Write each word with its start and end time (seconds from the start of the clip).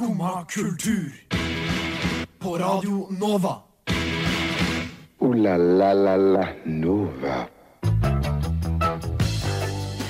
Skumma 0.00 0.46
kultur. 0.48 1.12
På 2.38 2.58
Radio 2.58 3.06
Nova. 3.10 3.62
O-la-la-la-la 5.18 6.46
Nova. 6.64 7.34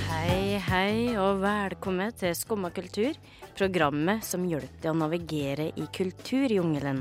Hei, 0.06 0.60
hei, 0.68 1.16
og 1.18 1.40
velkommen 1.42 2.14
til 2.14 2.36
Skumma 2.38 2.70
kultur, 2.70 3.18
programmet 3.58 4.22
som 4.22 4.44
hjelper 4.46 4.84
deg 4.84 4.92
å 4.92 5.00
navigere 5.00 5.66
i 5.74 5.88
kulturjungelen. 5.98 7.00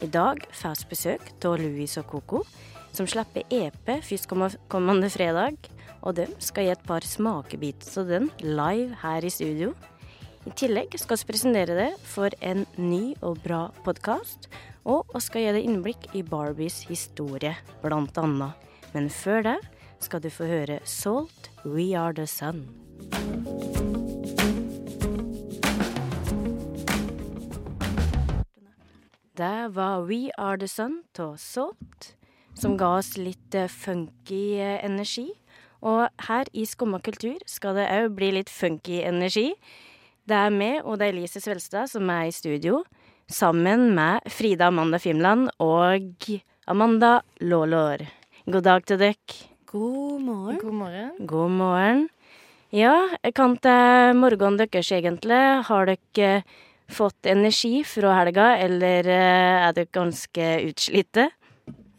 I 0.00 0.08
dag 0.08 0.40
får 0.56 0.86
vi 0.86 0.88
besøk 0.94 1.26
av 1.44 1.58
Louis 1.60 1.98
og 2.00 2.08
Coco, 2.14 2.40
som 2.96 3.04
slipper 3.04 3.44
EP 3.52 3.92
førstkommende 4.08 5.12
fredag. 5.12 5.68
Og 6.00 6.16
de 6.16 6.30
skal 6.40 6.64
gi 6.64 6.72
et 6.78 6.88
par 6.88 7.04
smakebiter 7.04 8.00
av 8.00 8.08
den 8.08 8.30
live 8.40 9.02
her 9.04 9.20
i 9.20 9.34
studio. 9.36 9.74
I 10.46 10.52
tillegg 10.54 10.92
skal 10.94 11.18
vi 11.18 11.26
presentere 11.26 11.74
det 11.74 11.88
for 12.06 12.30
en 12.38 12.60
ny 12.78 13.16
og 13.26 13.40
bra 13.42 13.64
podkast, 13.82 14.46
og 14.86 15.08
vi 15.10 15.20
skal 15.24 15.42
gi 15.42 15.54
deg 15.56 15.64
innblikk 15.66 16.04
i 16.14 16.22
Barbies 16.22 16.84
historie, 16.86 17.56
blant 17.82 18.14
annet. 18.22 18.54
Men 18.94 19.08
før 19.10 19.42
det 19.42 19.56
skal 19.98 20.22
du 20.22 20.28
få 20.30 20.46
høre 20.46 20.78
Salt, 20.86 21.50
We 21.64 21.88
Are 21.98 22.14
The 22.14 22.28
Sun. 22.30 22.62
Det 29.34 29.74
var 29.74 30.06
We 30.06 30.30
Are 30.38 30.62
The 30.62 30.70
Sun 30.70 31.02
av 31.18 31.34
Salt, 31.42 32.12
som 32.54 32.78
ga 32.78 32.94
oss 33.00 33.16
litt 33.18 33.58
eh, 33.58 33.66
funky 33.66 34.60
eh, 34.62 34.78
energi. 34.86 35.26
Og 35.82 36.06
her 36.30 36.46
i 36.54 36.62
Skumma 36.64 37.02
kultur 37.02 37.42
skal 37.50 37.76
det 37.82 37.90
òg 37.98 38.14
bli 38.14 38.30
litt 38.38 38.54
funky 38.54 39.02
energi. 39.02 39.50
Det 40.26 40.34
er 40.34 40.50
meg 40.50 40.80
og 40.82 40.98
det 40.98 41.06
er 41.06 41.14
Elise 41.14 41.38
Svelstad 41.42 41.90
som 41.92 42.08
er 42.10 42.26
i 42.26 42.34
studio, 42.34 42.80
sammen 43.30 43.92
med 43.94 44.26
Frida 44.30 44.68
Amanda 44.72 44.98
Fimland 45.02 45.48
og 45.62 46.26
Amanda 46.66 47.20
Lålår. 47.46 48.02
God 48.46 48.64
dag 48.66 48.84
til 48.86 48.98
dere. 48.98 49.36
God 49.70 50.20
morgen. 50.22 50.58
God 50.62 50.74
morgen. 50.80 51.12
God 51.30 51.54
morgen. 51.54 52.02
Ja, 52.74 52.94
kan 53.34 53.54
til 53.62 54.18
morgenen 54.18 54.58
deres 54.58 54.90
egentlig. 54.94 55.40
Har 55.70 55.86
dere 55.92 56.42
fått 56.90 57.26
energi 57.30 57.80
fra 57.86 58.12
helga, 58.20 58.48
eller 58.62 59.06
eh, 59.10 59.62
er 59.68 59.78
dere 59.78 59.90
ganske 59.94 60.50
utslitte? 60.68 61.28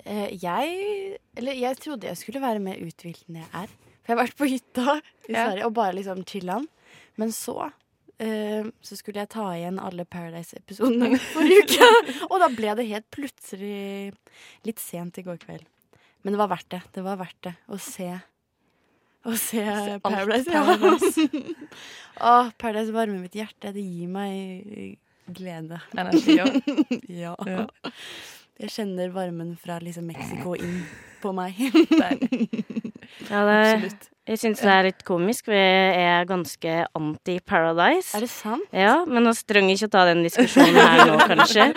Eh, 0.03 0.29
jeg 0.35 1.17
Eller 1.37 1.55
jeg 1.59 1.79
trodde 1.79 2.07
jeg 2.07 2.17
skulle 2.19 2.43
være 2.43 2.59
mer 2.63 2.79
uthvilt 2.83 3.23
enn 3.27 3.39
jeg 3.43 3.51
er. 3.53 3.67
For 4.03 4.11
jeg 4.11 4.15
har 4.17 4.23
vært 4.25 4.39
på 4.39 4.47
hytta 4.51 4.99
i 5.27 5.33
Ja. 5.35 5.47
Sverige 5.47 5.65
og 5.67 5.73
bare 5.79 5.95
liksom 5.95 6.23
chillan. 6.27 6.67
Men 7.17 7.31
så 7.31 7.71
eh, 8.23 8.69
så 8.81 8.97
skulle 8.99 9.23
jeg 9.23 9.31
ta 9.33 9.47
igjen 9.55 9.79
alle 9.81 10.05
Paradise-episodene 10.05 11.19
forrige 11.33 11.65
uke. 11.65 12.23
og 12.29 12.39
da 12.43 12.49
ble 12.53 12.77
det 12.79 12.87
helt 12.91 13.09
plutselig 13.13 14.13
litt 14.67 14.81
sent 14.83 15.19
i 15.21 15.25
går 15.27 15.39
kveld. 15.43 15.67
Men 16.25 16.35
det 16.35 16.41
var 16.41 16.51
verdt 16.55 16.71
det. 16.73 16.81
Det 16.97 17.03
var 17.05 17.19
verdt 17.21 17.39
det 17.47 17.55
å 17.71 17.77
se 17.81 18.09
å 19.27 19.33
se 19.35 19.63
Paradise. 20.03 20.47
Paradise. 20.47 21.27
Ja. 21.27 21.41
Å, 22.27 22.49
Paradise 22.57 22.93
varmer 22.95 23.19
mitt 23.19 23.35
hjerte. 23.35 23.73
Det 23.75 23.83
gir 23.83 24.07
meg 24.11 24.97
glede. 25.35 25.81
Energi 25.97 26.37
òg. 26.43 26.57
Ja. 27.23 27.33
Ja. 27.47 27.65
Jeg 28.57 28.71
kjenner 28.73 29.11
varmen 29.13 29.51
fra 29.61 29.77
liksom 29.83 30.07
Mexico 30.09 30.55
inn 30.57 30.79
på 31.21 31.33
meg. 31.35 31.59
Ja, 33.27 33.43
det, 33.45 33.57
Absolutt. 33.59 34.07
Jeg 34.27 34.39
syns 34.41 34.59
det 34.63 34.71
er 34.73 34.83
litt 34.89 35.03
komisk. 35.07 35.47
Vi 35.47 35.55
er 35.57 36.25
ganske 36.27 36.73
anti-Paradise. 36.97 38.11
Er 38.17 38.25
det 38.25 38.29
sant? 38.31 38.65
Ja, 38.75 39.05
men 39.07 39.27
vi 39.29 39.33
trenger 39.47 39.75
ikke 39.77 39.87
å 39.89 39.93
ta 39.95 40.03
den 40.09 40.23
diskusjonen 40.25 40.75
her 40.77 41.05
nå, 41.07 41.17
kanskje. 41.31 41.67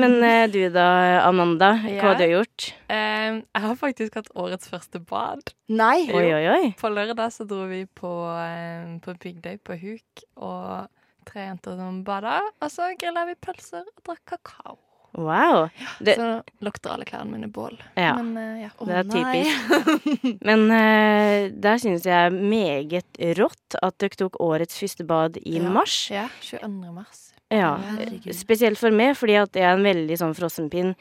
Men 0.00 0.16
eh, 0.24 0.46
du 0.52 0.60
da, 0.74 0.86
Amanda. 1.28 1.72
Hva 1.84 1.92
Ja. 1.94 2.02
har 2.08 2.18
du 2.20 2.24
gjort? 2.30 2.68
Eh, 2.88 3.40
jeg 3.44 3.62
har 3.66 3.76
faktisk 3.80 4.14
hatt 4.20 4.30
årets 4.34 4.68
første 4.72 5.00
bad. 5.04 5.52
Nei! 5.68 6.06
Oi, 6.12 6.26
oi, 6.32 6.44
oi. 6.54 6.64
På 6.80 6.90
lørdag 6.92 7.32
så 7.34 7.46
dro 7.48 7.64
vi 7.70 7.84
på, 7.86 8.12
eh, 8.38 8.98
på 9.04 9.16
Big 9.20 9.40
Day 9.44 9.58
på 9.58 9.76
Huk, 9.80 10.24
og 10.36 10.88
tre 11.28 11.46
jenter 11.48 11.76
som 11.80 12.02
bada. 12.04 12.40
Og 12.62 12.70
så 12.72 12.90
grilla 13.00 13.26
vi 13.28 13.36
pølser 13.40 13.84
og 13.84 14.02
drakk 14.04 14.24
kakao. 14.36 14.78
Wow. 15.14 15.68
Det, 16.02 16.16
Så 16.18 16.42
lukter 16.64 16.90
alle 16.94 17.04
klærne 17.06 17.30
mine 17.30 17.46
bål. 17.52 17.76
Ja. 17.96 18.14
Men 18.18 18.32
uh, 18.36 18.62
ja. 18.64 18.70
oh, 18.78 18.88
det 18.88 18.96
er 18.96 19.04
typisk. 19.12 20.40
Men 20.48 20.64
uh, 20.70 21.50
der 21.62 21.76
synes 21.78 22.06
jeg 22.06 22.32
meget 22.32 23.20
rått 23.38 23.78
at 23.82 23.98
dere 24.02 24.18
tok 24.24 24.40
årets 24.42 24.78
første 24.80 25.04
bad 25.06 25.38
i 25.44 25.58
Ja. 25.60 25.68
mars. 25.70 26.10
ja 26.10 26.26
22. 26.42 26.92
mars. 26.92 27.30
Ja, 27.52 27.76
Herregud. 27.76 28.34
Spesielt 28.34 28.78
for 28.80 28.90
meg, 28.90 29.14
fordi 29.16 29.36
at 29.42 29.52
jeg 29.52 29.62
er 29.68 29.76
en 29.76 29.84
veldig 29.84 30.16
sånn 30.18 30.34
frossenpinn. 30.34 30.94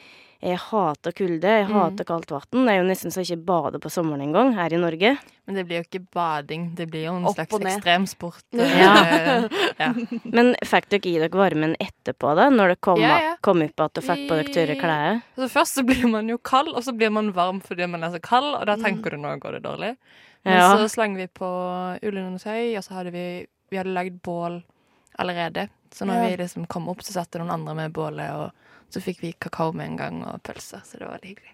Jeg 0.43 0.57
hater 0.59 1.13
kulde, 1.15 1.47
jeg 1.47 1.67
Mm. 1.69 1.73
hater 1.73 2.03
kaldt 2.03 2.29
vann. 2.29 2.65
Det 2.65 2.73
er 2.73 2.81
jo 2.81 2.87
nesten 2.89 3.11
så 3.11 3.23
jeg 3.23 3.37
ikke 3.37 3.45
bader 3.45 3.79
på 3.79 3.89
sommeren 3.89 4.21
engang 4.21 4.53
her 4.53 4.73
i 4.73 4.77
Norge. 4.77 5.17
Men 5.47 5.55
det 5.55 5.65
blir 5.67 5.77
jo 5.79 5.83
ikke 5.87 6.07
bading, 6.11 6.75
det 6.75 6.89
blir 6.91 7.05
jo 7.05 7.15
en 7.15 7.25
Opp 7.25 7.35
slags 7.37 7.53
ekstremsport. 7.63 8.43
Ja. 8.51 9.05
eh, 9.05 9.47
ja. 9.79 9.93
Men 10.25 10.53
fikk 10.65 10.89
dere 10.89 11.07
i 11.07 11.17
dere 11.19 11.29
varmen 11.31 11.77
etterpå, 11.79 12.35
da? 12.35 12.49
Når 12.49 12.67
det 12.75 12.81
kom, 12.81 12.99
Ja, 12.99 13.19
ja. 13.21 13.35
kom 13.41 13.61
opp 13.63 13.79
at 13.79 13.93
dere 13.93 14.03
fikk 14.03 14.27
på 14.27 14.35
dere 14.35 14.53
tørre 14.53 14.75
klær? 14.81 15.21
Altså, 15.37 15.49
først 15.49 15.79
så 15.79 15.85
blir 15.87 16.09
man 16.11 16.27
jo 16.27 16.37
kald, 16.37 16.75
og 16.75 16.83
så 16.83 16.91
blir 16.95 17.09
man 17.09 17.31
varm 17.31 17.61
fordi 17.63 17.87
man 17.89 18.03
er 18.03 18.09
så 18.11 18.21
kald, 18.21 18.53
og 18.59 18.65
da 18.67 18.75
Mm. 18.75 18.83
tenker 18.83 19.11
du 19.11 19.17
nå 19.17 19.39
går 19.39 19.51
det 19.53 19.63
dårlig. 19.63 19.95
Men 20.43 20.57
Ja. 20.59 20.75
så 20.75 20.89
slang 20.91 21.15
vi 21.15 21.27
på 21.27 21.47
ullundertøy, 22.03 22.75
under 22.75 22.77
og 22.77 22.83
så 22.83 22.91
hadde 22.99 23.11
vi 23.13 23.47
Vi 23.71 23.77
hadde 23.77 23.93
lagd 23.95 24.21
bål 24.21 24.61
allerede. 25.17 25.69
Så 25.93 26.05
når 26.09 26.15
Ja. 26.23 26.27
vi 26.29 26.37
liksom 26.43 26.67
kom 26.67 26.87
opp, 26.89 27.03
så 27.05 27.13
satte 27.13 27.39
noen 27.39 27.51
andre 27.53 27.75
med 27.75 27.93
bålet, 27.93 28.31
og 28.33 28.51
så 28.93 29.01
fikk 29.01 29.21
vi 29.21 29.33
kakao 29.33 29.71
med 29.73 29.91
en 29.91 29.97
gang, 29.97 30.23
og 30.25 30.41
pølser, 30.43 30.81
så 30.85 30.97
det 30.97 31.05
var 31.07 31.19
veldig 31.19 31.29
hyggelig. 31.35 31.53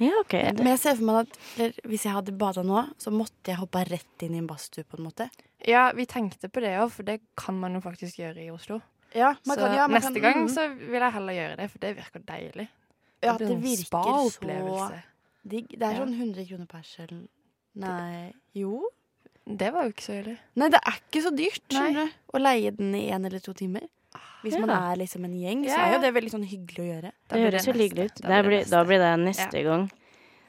Ja, 0.00 0.12
ok. 0.22 0.32
Men 0.56 0.66
jeg 0.70 0.78
ser 0.80 0.94
for 0.96 1.04
meg 1.04 1.26
at 1.26 1.74
hvis 1.84 2.04
jeg 2.06 2.12
hadde 2.14 2.32
bada 2.38 2.62
nå, 2.64 2.86
så 2.96 3.10
måtte 3.12 3.50
jeg 3.52 3.58
hoppa 3.60 3.82
rett 3.84 4.22
inn 4.24 4.34
i 4.34 4.38
en 4.38 4.46
badstue, 4.48 4.84
på 4.88 4.96
en 4.98 5.04
måte. 5.10 5.26
Ja, 5.66 5.90
vi 5.92 6.06
tenkte 6.06 6.48
på 6.48 6.62
det 6.64 6.72
òg, 6.80 6.90
for 6.94 7.02
det 7.04 7.20
kan 7.36 7.58
man 7.60 7.74
jo 7.74 7.80
faktisk 7.84 8.16
gjøre 8.16 8.46
i 8.46 8.50
Oslo. 8.50 8.80
Ja, 9.12 9.34
så 9.44 9.56
neste 9.90 10.20
gang 10.22 10.46
så 10.48 10.68
vil 10.78 11.00
jeg 11.02 11.12
heller 11.12 11.32
gjøre 11.34 11.56
det, 11.58 11.70
for 11.70 11.78
det 11.82 11.96
virker 11.98 12.22
deilig. 12.24 12.68
Ja, 13.22 13.36
det, 13.36 13.48
det 13.48 13.58
virker 13.60 14.30
så 14.30 15.00
digg. 15.44 15.68
Det 15.76 15.82
er 15.82 15.98
sånn 15.98 16.14
100 16.14 16.46
kroner 16.48 16.66
per 16.70 16.82
selv. 16.86 17.26
Nei 17.80 18.32
Jo? 18.56 18.80
Det 19.56 19.72
var 19.72 19.84
jo 19.84 19.90
ikke 19.94 20.04
så 20.06 20.18
ille. 20.22 20.36
Nei, 20.56 20.68
det 20.68 20.80
er 20.86 20.98
ikke 21.00 21.22
så 21.24 21.32
dyrt, 21.36 21.72
Nei. 21.72 22.08
Å 22.34 22.38
leie 22.40 22.70
den 22.76 22.94
i 22.94 23.08
en 23.10 23.24
eller 23.24 23.40
to 23.40 23.52
timer. 23.52 23.82
Hvis 24.42 24.58
man 24.58 24.70
er 24.70 24.96
liksom 24.96 25.24
en 25.24 25.34
gjeng, 25.36 25.64
så 25.68 25.76
er 25.78 25.92
jo 25.94 26.00
det 26.00 26.14
veldig 26.14 26.30
sånn 26.32 26.46
hyggelig 26.48 26.80
å 26.80 26.88
gjøre. 26.88 27.10
Da 27.28 27.34
Det 27.36 27.40
blir 27.40 27.50
høres 27.50 27.66
jo 27.66 27.72
hyggelig 27.72 28.04
ut. 28.10 28.20
Da 28.22 28.42
blir 28.42 28.58
det 28.64 28.70
da 28.70 28.84
blir 28.84 28.98
det 28.98 29.10
neste 29.20 29.62
gang. 29.64 29.90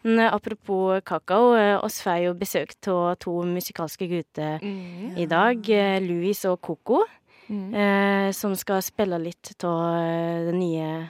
Men 0.04 0.20
eh, 0.20 0.32
apropos 0.34 1.02
kakao, 1.06 1.54
eh, 1.60 1.78
oss 1.84 2.02
får 2.02 2.24
jo 2.24 2.34
besøk 2.34 2.72
av 2.88 3.20
to 3.20 3.32
musikalske 3.46 4.08
gutter 4.10 4.60
Mm. 4.64 5.18
i 5.18 5.26
dag. 5.26 5.70
eh, 5.70 6.00
Louis 6.00 6.46
og 6.46 6.60
Coco, 6.62 7.06
Mm. 7.50 7.74
eh, 7.76 8.32
som 8.32 8.56
skal 8.56 8.82
spille 8.82 9.20
litt 9.22 9.64
av 9.64 10.46
den 10.48 10.60
nye 10.60 11.10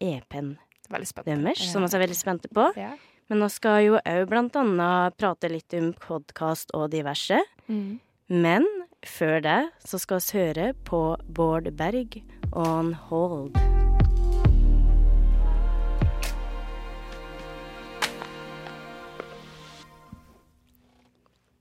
EP-en 0.00 0.58
deres, 0.90 1.72
som 1.72 1.82
vi 1.82 1.88
er 1.96 2.06
veldig 2.06 2.16
spente 2.16 2.48
på. 2.52 2.72
Ja. 2.76 2.92
Men 3.30 3.44
nå 3.44 3.46
skal 3.46 3.84
jo 3.84 3.98
òg 4.10 4.24
blant 4.26 4.56
annet 4.58 5.14
prate 5.14 5.46
litt 5.52 5.74
om 5.78 5.92
podkast 6.02 6.72
og 6.74 6.88
diverse. 6.90 7.36
Mm. 7.70 8.00
Men 8.26 8.64
før 9.06 9.38
det 9.44 9.58
så 9.86 10.00
skal 10.02 10.18
vi 10.18 10.40
høre 10.40 10.64
på 10.82 11.14
Bård 11.30 11.68
Berg 11.78 12.16
On 12.50 12.90
Hold. 13.06 13.54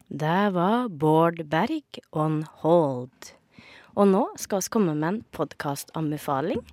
Det 0.10 0.42
var 0.58 0.90
Bård 0.90 1.46
Berg 1.54 2.02
On 2.18 2.42
Hold. 2.64 3.36
Og 3.94 4.10
nå 4.10 4.26
skal 4.42 4.66
vi 4.66 4.74
komme 4.74 4.98
med 4.98 5.10
en 5.12 5.22
podkastanbefaling. 5.38 6.66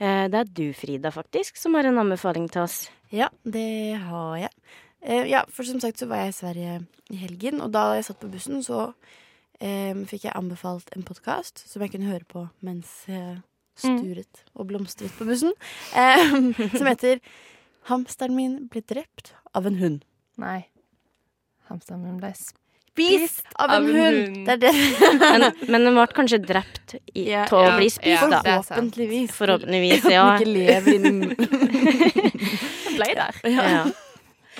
Eh, 0.00 0.28
Det 0.30 0.38
er 0.38 0.44
du, 0.44 0.72
Frida, 0.72 1.10
faktisk, 1.10 1.56
som 1.56 1.74
har 1.74 1.84
en 1.84 1.98
anbefaling 1.98 2.48
til 2.50 2.62
oss. 2.62 2.90
Ja, 3.10 3.28
det 3.44 3.98
har 3.98 4.36
jeg. 4.36 4.50
Eh, 5.02 5.26
ja, 5.30 5.44
for 5.48 5.64
som 5.64 5.80
sagt 5.80 5.98
så 5.98 6.06
var 6.06 6.22
jeg 6.22 6.28
i 6.28 6.38
Sverige 6.38 6.86
i 7.10 7.16
helgen, 7.16 7.60
og 7.60 7.72
da 7.72 7.94
jeg 7.94 8.04
satt 8.04 8.20
på 8.20 8.30
bussen, 8.30 8.62
så 8.62 8.92
um, 9.60 10.02
fikk 10.06 10.24
jeg 10.28 10.36
anbefalt 10.36 10.90
en 10.96 11.06
podkast 11.06 11.64
som 11.70 11.82
jeg 11.82 11.94
kunne 11.94 12.10
høre 12.10 12.26
på 12.28 12.48
mens 12.60 13.06
jeg 13.08 13.40
sturet 13.78 14.42
og 14.54 14.68
blomstret 14.68 15.14
på 15.18 15.24
bussen, 15.24 15.54
um, 15.94 16.52
som 16.78 16.86
heter 16.86 17.20
'Hamsteren 17.88 18.36
min 18.36 18.68
ble 18.68 18.82
drept 18.82 19.34
av 19.54 19.66
en 19.66 19.78
hund'. 19.78 20.02
Nei. 20.36 20.68
Hamsteren 21.70 22.02
min 22.02 22.18
ble 22.20 22.34
Spist 22.34 22.67
av 23.58 23.70
en 23.70 23.76
av 23.76 23.76
en 23.76 23.86
hund! 23.94 24.18
hund. 24.18 24.40
Det 24.46 24.54
er 24.56 24.60
det. 24.62 24.72
Men, 25.22 25.46
men 25.72 25.86
den 25.88 25.94
ble 25.98 26.06
kanskje 26.16 26.38
drept 26.44 26.94
i, 27.14 27.28
Ja, 27.30 27.44
til 27.50 27.58
å 27.60 27.62
ja, 27.66 27.76
bli 27.78 27.88
spist, 27.92 28.10
ja. 28.24 28.28
da. 28.32 28.40
Forhåpentligvis. 28.46 29.32
Forhåpentligvis, 29.36 30.08
ja. 30.12 30.24
den 30.24 30.42
ikke 30.42 30.52
lever 30.52 30.98
inni 30.98 31.30
ble 32.98 33.08
der. 33.18 33.40
ja. 33.54 33.86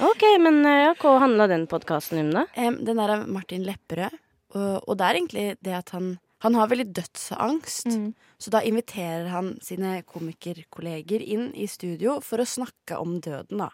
OK, 0.09 0.25
men 0.45 0.61
eh, 0.67 0.85
ja, 0.87 0.95
hva 1.01 1.17
handla 1.25 1.49
den 1.51 1.67
podkasten 1.71 2.21
om, 2.23 2.31
da? 2.37 2.45
Um, 2.57 2.77
Den 2.87 3.01
er 3.03 3.17
av 3.17 3.25
Martin 3.35 3.65
Lepperød, 3.67 4.15
og, 4.55 4.73
og 4.89 4.99
det 5.01 5.07
er 5.09 5.19
egentlig 5.19 5.47
det 5.67 5.75
at 5.81 5.91
han 5.97 6.17
Han 6.47 6.55
har 6.55 6.69
veldig 6.71 6.93
dødsangst, 6.95 7.89
Mm. 7.91 8.13
så 8.39 8.51
da 8.55 8.61
inviterer 8.63 9.27
han 9.33 9.57
sine 9.61 10.05
komikerkolleger 10.07 11.19
inn 11.21 11.49
i 11.59 11.67
studio 11.67 12.21
for 12.23 12.39
å 12.39 12.47
snakke 12.47 12.95
om 13.03 13.17
døden, 13.19 13.59
da. 13.59 13.73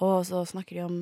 Og 0.00 0.24
så 0.24 0.40
snakker 0.48 0.78
de 0.78 0.86
om 0.86 0.94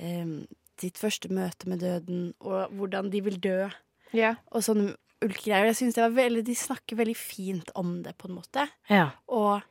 eh, 0.00 0.46
sitt 0.80 0.98
første 0.98 1.30
møte 1.32 1.68
med 1.70 1.80
døden, 1.84 2.34
og 2.40 2.70
hvordan 2.74 3.10
de 3.12 3.20
vil 3.24 3.40
dø, 3.40 3.68
Ja. 4.14 4.36
og 4.52 4.62
sånne 4.62 4.94
ulkegreier. 5.24 5.66
Jeg 5.70 5.76
synes 5.76 5.94
det 5.94 6.02
var 6.04 6.16
veldig, 6.16 6.44
De 6.44 6.54
snakker 6.54 6.96
veldig 6.96 7.16
fint 7.16 7.70
om 7.74 8.02
det, 8.02 8.16
på 8.18 8.28
en 8.28 8.34
måte. 8.36 8.68
Ja. 8.90 9.10
Og 9.28 9.62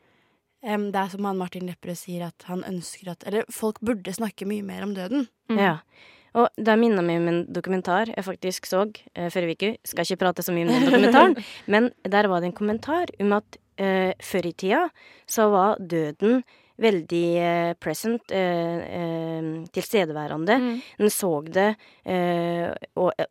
um, 0.64 0.88
det 0.92 0.96
er 1.00 1.10
som 1.14 1.26
han 1.26 1.38
Martin 1.38 1.68
Lepperød 1.68 1.96
sier, 2.00 2.26
at 2.28 2.44
han 2.48 2.64
ønsker 2.64 3.12
at 3.12 3.24
Eller 3.28 3.44
folk 3.52 3.80
burde 3.80 4.14
snakke 4.14 4.46
mye 4.50 4.64
mer 4.64 4.84
om 4.84 4.94
døden. 4.96 5.28
Mm. 5.50 5.58
ja. 5.60 5.78
Og 6.34 6.48
det 6.58 6.74
minner 6.82 7.06
meg 7.06 7.20
om 7.22 7.28
en 7.30 7.42
dokumentar 7.54 8.10
jeg 8.10 8.26
faktisk 8.26 8.66
så 8.66 8.80
eh, 9.14 9.30
forrige 9.30 9.54
uke. 9.54 9.68
Skal 9.86 10.02
ikke 10.08 10.24
prate 10.24 10.42
så 10.42 10.52
mye 10.56 10.66
om 10.66 10.72
den 10.74 10.88
dokumentaren, 10.90 11.36
men 11.70 11.92
der 12.10 12.26
var 12.28 12.42
det 12.42 12.50
en 12.50 12.58
kommentar 12.58 13.12
om 13.22 13.36
at 13.38 13.60
eh, 13.78 14.16
før 14.18 14.48
i 14.50 14.54
tida 14.58 14.80
så 15.30 15.46
var 15.54 15.78
døden 15.78 16.42
veldig 16.84 17.22
eh, 17.40 17.74
present, 17.82 18.32
eh, 18.36 18.82
eh, 19.00 19.48
tilstedeværende. 19.74 20.58
Mm. 20.62 20.82
En 21.00 21.12
så 21.14 21.32
det 21.48 21.70
eh, 22.06 22.70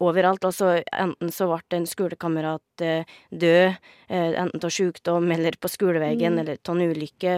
overalt. 0.00 0.44
Altså, 0.48 0.72
enten 0.92 1.30
så 1.34 1.48
ble 1.52 1.78
en 1.78 1.86
skolekamerat 1.88 2.60
død, 2.82 3.76
enten 4.08 4.64
av 4.66 4.72
sykdom 4.72 5.30
eller 5.36 5.54
på 5.60 5.70
skoleveien, 5.70 6.32
Mm. 6.32 6.40
eller 6.40 6.58
av 6.68 6.76
en 6.80 6.92
ulykke. 6.94 7.34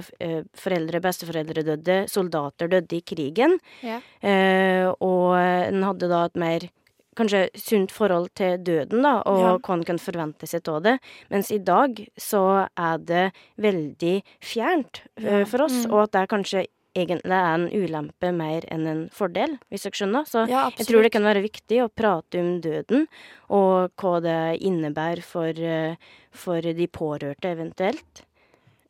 Foreldre, 0.57 1.01
besteforeldre 1.05 1.65
døde. 1.67 1.97
Soldater 2.09 2.69
døde 2.71 2.97
i 2.97 3.03
krigen. 3.03 3.59
Ja. 3.83 3.99
Og 5.01 5.35
en 5.37 5.83
hadde 5.83 6.09
da 6.09 6.25
et 6.31 6.37
mer 6.41 6.69
kanskje 7.15 7.49
sunt 7.55 7.91
forhold 7.91 8.29
til 8.35 8.59
døden, 8.59 9.03
da, 9.03 9.23
og 9.27 9.39
Ja. 9.41 9.59
hva 9.59 9.75
en 9.75 9.85
kan 9.85 9.99
forvente 9.99 10.47
seg 10.47 10.69
av 10.69 10.83
det. 10.83 10.99
Mens 11.31 11.51
i 11.51 11.59
dag 11.59 12.09
så 12.19 12.69
er 12.77 12.99
det 12.99 13.33
veldig 13.59 14.23
fjernt 14.41 15.03
eh, 15.17 15.41
Ja. 15.41 15.45
for 15.45 15.63
oss, 15.63 15.85
Mm. 15.87 15.93
og 15.93 16.03
at 16.05 16.13
det 16.13 16.29
kanskje 16.29 16.67
egentlig 16.97 17.33
er 17.33 17.55
en 17.55 17.69
ulempe 17.71 18.33
mer 18.33 18.63
enn 18.71 18.87
en 18.87 19.09
fordel, 19.11 19.59
hvis 19.69 19.83
dere 19.83 19.93
skjønner. 19.99 20.25
Så 20.31 20.49
Ja, 20.49 20.71
jeg 20.71 20.87
tror 20.87 21.03
det 21.03 21.11
kan 21.13 21.23
være 21.25 21.43
viktig 21.43 21.83
å 21.83 21.91
prate 21.91 22.39
om 22.39 22.61
døden, 22.61 23.09
og 23.51 23.91
hva 23.97 24.21
det 24.23 24.61
innebærer 24.63 25.23
for, 25.23 25.49
eh, 25.49 25.97
for 26.31 26.61
de 26.61 26.87
pårørte 26.87 27.51
eventuelt. 27.51 28.23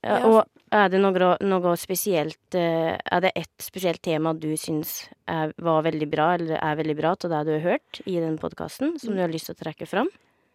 Ja, 0.04 0.18
Og 0.28 0.44
er 0.74 0.90
det 0.92 1.00
noe, 1.00 1.34
noe 1.40 1.74
spesielt 1.80 2.56
eh, 2.58 2.92
Er 2.98 3.24
det 3.24 3.32
ett 3.38 3.62
spesielt 3.64 4.02
tema 4.04 4.34
du 4.36 4.50
syns 4.60 5.06
er, 5.30 5.54
var 5.64 5.84
veldig 5.86 6.08
bra, 6.12 6.34
eller 6.36 6.58
er 6.60 6.76
veldig 6.82 6.96
bra 6.98 7.14
til 7.16 7.32
det 7.32 7.44
du 7.48 7.54
har 7.56 7.64
hørt 7.72 8.02
i 8.04 8.18
den 8.20 8.36
podkasten, 8.38 8.98
som 9.00 9.14
du 9.16 9.22
har 9.24 9.32
lyst 9.32 9.48
til 9.48 9.56
å 9.56 9.62
trekke 9.64 9.88
fram? 9.88 10.10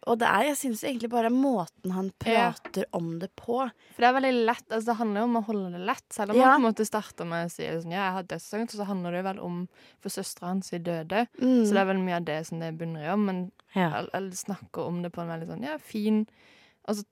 Og 0.08 0.16
det 0.16 0.28
er, 0.30 0.44
jeg 0.48 0.56
syns 0.56 0.82
egentlig 0.86 1.10
bare 1.12 1.28
måten 1.34 1.92
han 1.92 2.06
Ja. 2.24 2.52
prater 2.54 2.86
om 2.96 3.18
det 3.20 3.28
på. 3.36 3.66
For 3.92 4.00
det 4.00 4.08
er 4.08 4.14
veldig 4.16 4.46
lett, 4.46 4.64
altså 4.70 4.86
det 4.86 4.96
handler 4.96 5.20
jo 5.20 5.24
om 5.26 5.36
å 5.36 5.44
holde 5.44 5.72
det 5.74 5.82
lett. 5.90 6.06
Selv 6.14 6.30
om 6.30 6.36
Ja. 6.38 6.46
man 6.46 6.54
på 6.54 6.60
en 6.62 6.74
måte 6.74 6.86
starter 6.88 7.26
med 7.28 7.46
å 7.46 7.50
si 7.52 7.64
sånn, 7.66 7.92
ja, 7.92 8.06
jeg 8.06 8.12
har 8.16 8.22
dødsangst, 8.22 8.76
så 8.78 8.86
handler 8.86 9.10
det 9.12 9.18
jo 9.20 9.28
vel 9.28 9.40
om 9.44 9.68
for 10.00 10.08
søstera 10.08 10.48
hans 10.48 10.72
er 10.72 10.78
døde. 10.78 11.26
Mm. 11.42 11.66
Så 11.66 11.74
det 11.74 11.82
er 11.82 11.90
vel 11.92 11.98
mye 11.98 12.16
av 12.16 12.24
det 12.24 12.46
som 12.46 12.60
det 12.60 12.78
bunner 12.78 13.04
i 13.04 13.12
om. 13.12 13.26
Men 13.26 13.52
Ja. 13.74 13.90
jeg, 13.90 14.08
jeg, 14.14 14.32
snakker 14.32 14.86
om 14.86 15.02
det 15.02 15.12
på 15.12 15.20
en 15.20 15.28
veldig 15.28 15.48
sånn 15.48 15.64
ja, 15.64 15.76
fin 15.78 16.26
Altså 16.88 17.04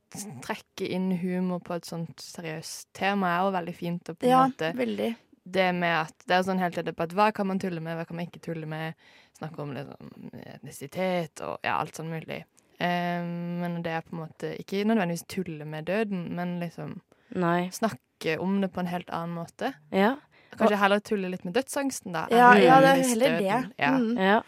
trekke 0.42 0.88
inn 0.96 1.10
humor 1.20 1.60
på 1.64 1.76
et 1.76 1.86
sånt 1.86 2.22
seriøst 2.22 2.88
tema 2.96 3.34
er 3.34 3.46
jo 3.46 3.54
veldig 3.58 3.74
fint. 3.76 4.10
Og 4.10 4.18
på 4.18 4.26
en 4.26 4.32
ja, 4.32 4.44
måte 4.48 4.70
veldig. 4.78 5.08
det 5.44 5.66
med 5.76 5.96
at 6.00 6.26
det 6.26 6.36
er 6.36 6.46
sånn 6.46 6.62
hele 6.62 6.74
tiden 6.74 6.96
på 6.96 7.06
at 7.06 7.16
hva 7.18 7.30
kan 7.36 7.50
man 7.50 7.60
tulle 7.62 7.82
med, 7.84 7.98
hva 7.98 8.06
kan 8.08 8.18
man 8.18 8.30
ikke 8.30 8.42
tulle 8.48 8.68
med. 8.70 9.10
Snakke 9.38 9.62
om 9.62 9.74
liksom 9.76 10.30
etnisitet 10.40 11.44
og 11.46 11.60
ja, 11.62 11.76
alt 11.76 11.98
sånn 11.98 12.10
mulig. 12.10 12.42
Um, 12.78 13.58
men 13.58 13.80
det 13.82 13.92
er 13.94 14.06
på 14.06 14.14
en 14.14 14.22
måte 14.22 14.52
ikke 14.58 14.84
nødvendigvis 14.86 15.26
tulle 15.30 15.66
med 15.66 15.88
døden, 15.90 16.28
men 16.38 16.58
liksom 16.62 17.00
Nei. 17.34 17.68
snakke 17.74 18.36
om 18.42 18.60
det 18.62 18.70
på 18.74 18.82
en 18.82 18.90
helt 18.90 19.10
annen 19.14 19.34
måte. 19.38 19.72
Ja. 19.94 20.16
Kanskje 20.58 20.78
heller 20.80 21.02
tulle 21.04 21.30
litt 21.30 21.44
med 21.46 21.54
dødsangsten, 21.58 22.14
da. 22.14 22.26
Ja, 22.32 22.52
ja, 22.58 22.78
det 22.82 22.92
er 22.94 23.02
heller 23.10 23.36
det. 23.38 23.58
Ja. 23.78 23.90
Mm. 23.94 24.14
Ja. 24.18 24.38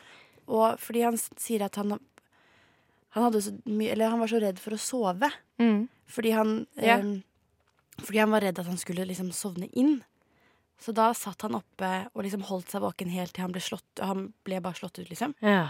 Og 0.50 0.80
fordi 0.82 1.04
han 1.06 1.18
sier 1.18 1.66
at 1.66 1.78
han 1.78 1.94
han 3.16 3.24
han 3.26 4.20
var 4.20 4.30
så 4.30 4.40
redd 4.42 4.60
for 4.62 4.76
å 4.76 4.80
sove. 4.80 5.30
Mm. 5.58 5.88
Fordi 6.10 6.30
han 6.34 6.54
yeah. 6.78 7.02
um, 7.02 7.22
Fordi 8.00 8.18
han 8.22 8.30
var 8.30 8.40
redd 8.40 8.58
at 8.58 8.66
han 8.70 8.78
skulle 8.80 9.04
liksom 9.08 9.32
sovne 9.36 9.68
inn. 9.72 10.00
Så 10.80 10.94
da 10.96 11.10
satt 11.14 11.42
han 11.44 11.58
oppe 11.58 11.90
og 12.14 12.24
liksom 12.24 12.46
holdt 12.48 12.72
seg 12.72 12.82
våken 12.82 13.10
helt 13.12 13.34
til 13.36 13.44
han 13.44 13.52
ble 13.52 13.60
slått 13.60 14.00
Han 14.00 14.30
ble 14.46 14.62
bare 14.64 14.78
slått 14.78 15.02
ut, 15.02 15.10
liksom. 15.10 15.34
ja. 15.44 15.68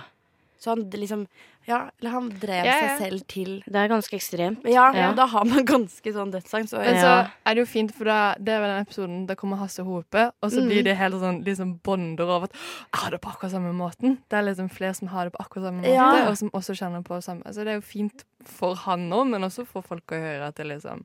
Så 0.61 0.75
han 0.75 0.91
liksom 0.93 1.27
Ja, 1.69 1.91
eller 2.01 2.11
han 2.11 2.29
drev 2.41 2.65
Ja, 2.65 2.73
ja. 2.73 2.97
seg 2.97 2.99
selv 3.11 3.27
til 3.29 3.51
Det 3.67 3.77
er 3.77 3.89
ganske 3.89 4.17
ekstremt. 4.17 4.65
Ja, 4.65 4.91
Ja. 4.93 5.13
da 5.15 5.27
har 5.27 5.45
man 5.45 5.65
ganske 5.75 6.13
sånn 6.13 6.33
dødsangst. 6.33 6.73
Men 6.73 6.97
så 7.01 7.31
er 7.47 7.55
det 7.55 7.63
jo 7.63 7.67
fint, 7.67 7.93
for 7.95 8.05
da, 8.09 8.35
det 8.41 8.49
er 8.55 8.61
vel 8.61 8.73
den 8.75 8.85
episoden 8.87 9.27
da 9.29 9.35
kommer 9.37 9.57
Hasse 9.61 9.85
Hope, 9.85 10.33
og 10.43 10.51
så 10.51 10.61
Mm. 10.65 10.69
blir 10.69 10.83
det 10.85 10.97
helt 10.97 11.15
sånn 11.21 11.45
liksom 11.45 11.79
bonder 11.83 12.25
over 12.25 12.45
at 12.45 12.53
jeg 12.53 13.01
har 13.03 13.11
det 13.11 13.21
på 13.21 13.31
akkurat 13.33 13.53
samme 13.53 13.73
måten. 13.77 14.19
Det 14.29 14.37
er 14.41 14.43
liksom 14.49 14.71
flere 14.71 14.95
som 14.95 15.09
har 15.09 15.25
det 15.29 15.33
på 15.37 15.45
akkurat 15.45 15.65
samme 15.69 15.83
måte, 15.83 15.95
Ja. 15.95 16.29
og 16.31 16.37
som 16.37 16.51
også 16.51 16.75
kjenner 16.77 17.03
på 17.05 17.23
samme 17.23 17.43
Så 17.53 17.65
det 17.65 17.69
er 17.69 17.81
jo 17.81 17.87
fint 17.87 18.25
for 18.45 18.75
han 18.75 19.09
nå, 19.11 19.25
men 19.29 19.43
også 19.43 19.67
for 19.67 19.83
folk 19.83 20.07
å 20.09 20.17
høre 20.21 20.49
at 20.49 20.55
det 20.57 20.67
liksom 20.67 21.05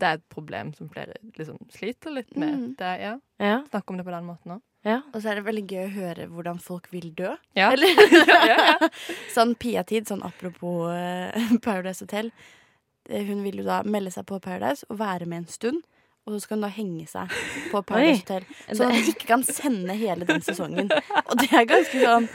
det 0.00 0.08
er 0.08 0.18
et 0.18 0.26
problem 0.32 0.72
som 0.76 0.88
flere 0.92 1.14
liksom 1.36 1.58
sliter 1.72 2.14
litt 2.16 2.32
med. 2.40 2.56
Mm. 2.56 2.74
Det 2.80 2.86
er, 2.94 2.98
ja, 3.04 3.14
Ja. 3.40 3.58
Snakke 3.70 3.92
om 3.94 4.00
det 4.00 4.04
på 4.08 4.14
den 4.14 4.26
måten 4.28 4.54
òg. 4.56 4.62
ja. 4.88 4.98
Og 5.12 5.20
så 5.22 5.30
er 5.30 5.38
det 5.40 5.44
veldig 5.46 5.64
gøy 5.68 5.82
å 5.86 5.92
høre 5.94 6.26
hvordan 6.32 6.58
folk 6.64 6.88
vil 6.92 7.10
dø. 7.16 7.34
Ja. 7.56 7.70
Eller 7.72 7.94
ja, 8.32 8.40
ja. 8.48 8.88
sånn 9.34 9.54
Pia-tid, 9.60 10.08
sånn 10.08 10.24
apropos 10.26 10.88
uh, 10.88 11.54
Paradise 11.66 12.04
Hotel. 12.04 12.32
Eh, 13.08 13.24
Hun 13.28 13.42
vil 13.44 13.60
jo 13.62 13.64
da 13.68 13.82
melde 13.84 14.12
seg 14.14 14.26
på 14.28 14.40
Paradise 14.40 14.84
og 14.88 14.98
være 15.00 15.26
med 15.28 15.44
en 15.44 15.50
stund. 15.52 15.82
Og 16.28 16.34
så 16.36 16.40
skal 16.44 16.58
hun 16.58 16.64
da 16.66 16.68
henge 16.74 17.06
seg 17.08 17.32
på 17.72 17.80
Paradise 17.88 18.20
Hotel. 18.22 18.44
Sånn 18.76 18.90
at 18.92 18.98
hun 19.00 19.12
ikke 19.14 19.28
kan 19.30 19.44
sende 19.48 19.94
hele 19.98 20.26
den 20.28 20.42
sesongen. 20.44 20.90
Og 21.24 21.36
det 21.40 21.48
er 21.56 21.64
ganske 21.70 22.02
sånn 22.04 22.28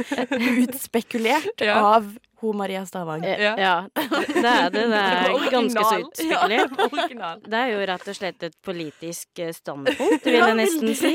utspekulert 0.65 1.61
Ja. 1.61 1.77
av 1.95 2.07
ho 2.41 2.51
Maria 2.53 2.81
Stavang. 2.85 3.23
Eh, 3.23 3.39
Ja. 3.41 3.53
ja. 3.57 3.75
Det 3.95 4.45
er 4.45 4.69
det. 4.69 4.83
Det 4.89 5.03
er 5.03 5.49
ganske 5.57 5.83
så 5.85 5.99
utspekulert. 6.03 7.13
Ja. 7.15 7.35
Det 7.45 7.61
er 7.61 7.71
jo 7.71 7.85
rett 7.91 8.07
og 8.11 8.15
slett 8.17 8.43
et 8.49 8.57
politisk 8.65 9.39
eh, 9.39 9.53
standpunkt, 9.55 10.25
vil 10.25 10.39
jeg 10.41 10.57
nesten 10.59 10.95
si. 10.97 11.13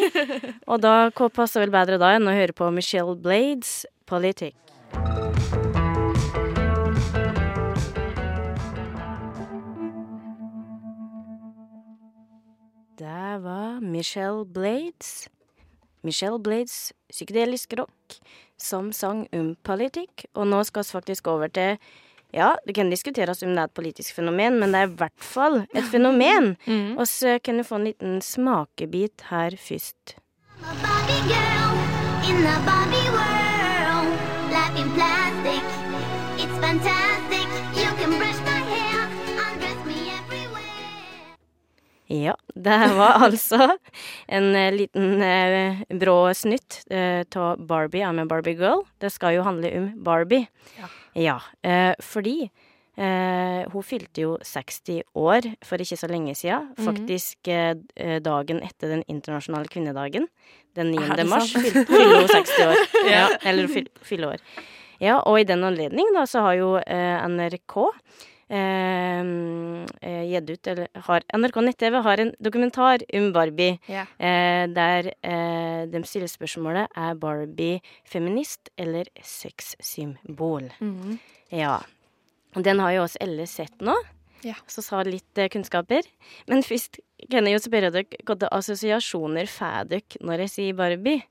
Og 0.67 0.81
da 0.81 1.11
passer 1.13 1.61
vel 1.67 1.75
bedre 1.75 1.99
da 2.01 2.15
enn 2.17 2.29
å 2.31 2.35
høre 2.35 2.57
på 2.57 2.71
Michelle 2.75 3.17
Blades 3.21 3.85
politikk. 4.11 4.57
Det 13.01 13.39
var 13.39 13.81
Michelle 13.81 14.45
Blades. 14.45 15.29
Michelle 16.03 16.39
Blades, 16.39 16.93
psykedelisk 17.11 17.73
rock, 17.79 18.19
som 18.61 18.93
sang 18.93 19.23
om 19.33 19.55
politikk. 19.65 20.27
Og 20.37 20.45
nå 20.51 20.59
skal 20.69 20.85
vi 20.85 20.93
faktisk 20.99 21.31
over 21.33 21.49
til 21.49 21.79
Ja, 22.33 22.53
det 22.67 22.75
kan 22.77 22.91
diskuteres 22.93 23.41
om 23.43 23.55
det 23.57 23.59
er 23.59 23.71
et 23.71 23.75
politisk 23.75 24.15
fenomen, 24.15 24.61
men 24.61 24.71
det 24.75 24.83
er 24.83 24.91
i 24.91 24.99
hvert 25.01 25.25
fall 25.33 25.63
et 25.75 25.89
fenomen. 25.91 26.57
Mm. 26.67 26.99
Og 26.99 27.09
så 27.09 27.39
kan 27.45 27.57
du 27.57 27.65
få 27.65 27.81
en 27.81 27.85
liten 27.89 28.21
smakebit 28.21 29.25
her 29.31 29.57
først. 29.57 30.17
I'm 30.61 30.69
a 30.69 30.75
Barbie 30.85 31.25
girl 31.33 31.73
in 32.29 32.37
the 32.45 32.57
Barbie 32.69 33.11
world. 33.17 34.13
Life 34.53 34.77
in 34.77 34.93
plastic, 34.93 35.65
it's 36.37 36.57
fantastic. 36.61 37.20
Ja, 42.11 42.35
det 42.59 42.79
var 42.99 43.21
altså 43.29 43.69
en 44.27 44.49
eh, 44.59 44.73
liten 44.75 45.23
eh, 45.23 45.83
brå 45.95 46.17
snutt 46.35 46.83
av 46.91 47.63
Barbie 47.67 48.03
I'm 48.03 48.19
a 48.23 48.27
Barbie 48.27 48.57
Girl. 48.59 48.83
Det 48.99 49.13
skal 49.15 49.39
jo 49.39 49.47
handle 49.47 49.71
om 49.79 49.93
Barbie. 50.03 50.49
Ja. 51.15 51.39
eh, 51.63 51.95
fordi 52.03 52.51
eh, 53.01 53.63
hun 53.73 53.87
fylte 53.87 54.25
jo 54.25 54.35
60 54.43 55.03
år 55.19 55.49
for 55.67 55.83
ikke 55.83 55.99
så 55.99 56.11
lenge 56.11 56.35
siden. 56.39 56.73
Faktisk 56.83 57.51
eh, 57.51 57.75
eh, 57.97 58.19
dagen 58.23 58.63
etter 58.67 58.97
den 58.97 59.05
internasjonale 59.09 59.71
kvinnedagen. 59.71 60.29
Den 60.77 60.93
9. 60.95 61.07
Er 61.17 61.27
mars 61.31 61.53
fyller 61.55 62.21
hun 62.21 62.29
60 62.31 62.67
år. 62.67 62.85
ja, 63.15 63.27
eller 63.43 63.71
fyller 63.71 64.07
fylle 64.07 64.35
år. 64.35 64.45
Ja, 65.01 65.21
og 65.25 65.41
i 65.41 65.47
den 65.49 65.65
anledning 65.65 66.11
da 66.15 66.27
så 66.29 66.43
har 66.45 66.59
jo 66.59 66.75
eh, 66.83 67.29
NRK 67.31 67.77
eh, 68.51 68.59
eh, 68.59 69.30
gitt 70.33 70.51
ut, 70.51 70.67
eller 70.73 70.89
har 71.07 71.25
NRK 71.35 71.57
nett-TV 71.67 72.01
har 72.03 72.21
en 72.25 72.33
dokumentar 72.43 73.03
om 73.15 73.33
Barbie. 73.33 73.79
yeah. 73.89 74.07
Eh, 74.19 74.67
der 74.73 75.11
eh, 75.23 75.87
de 75.91 76.03
stiller 76.05 76.29
spørsmålet 76.31 76.89
er 76.97 77.15
Barbie 77.15 77.81
feminist 78.05 78.71
eller 78.79 79.05
sexsymbol. 79.23 80.71
Mm. 80.81 81.19
Ja. 81.53 81.81
Og 82.57 82.63
Den 82.65 82.79
har 82.81 82.93
jo 82.93 83.03
oss 83.05 83.17
alle 83.21 83.47
sett 83.47 83.79
nå, 83.81 83.95
Ja. 84.43 84.55
så 84.67 84.83
sa 84.83 85.03
litt 85.03 85.39
eh, 85.39 85.49
kunnskaper. 85.49 86.03
Men 86.49 86.63
først 86.63 86.99
kan 87.31 87.45
jeg 87.47 87.53
jo 87.59 87.63
spørre 87.71 87.91
dere 87.93 88.05
hvilke 88.25 88.49
assosiasjoner 88.51 89.47
får 89.47 89.89
dere 89.91 90.21
når 90.25 90.39
jeg 90.47 90.51
sier 90.51 90.75
Barbie? 90.75 91.23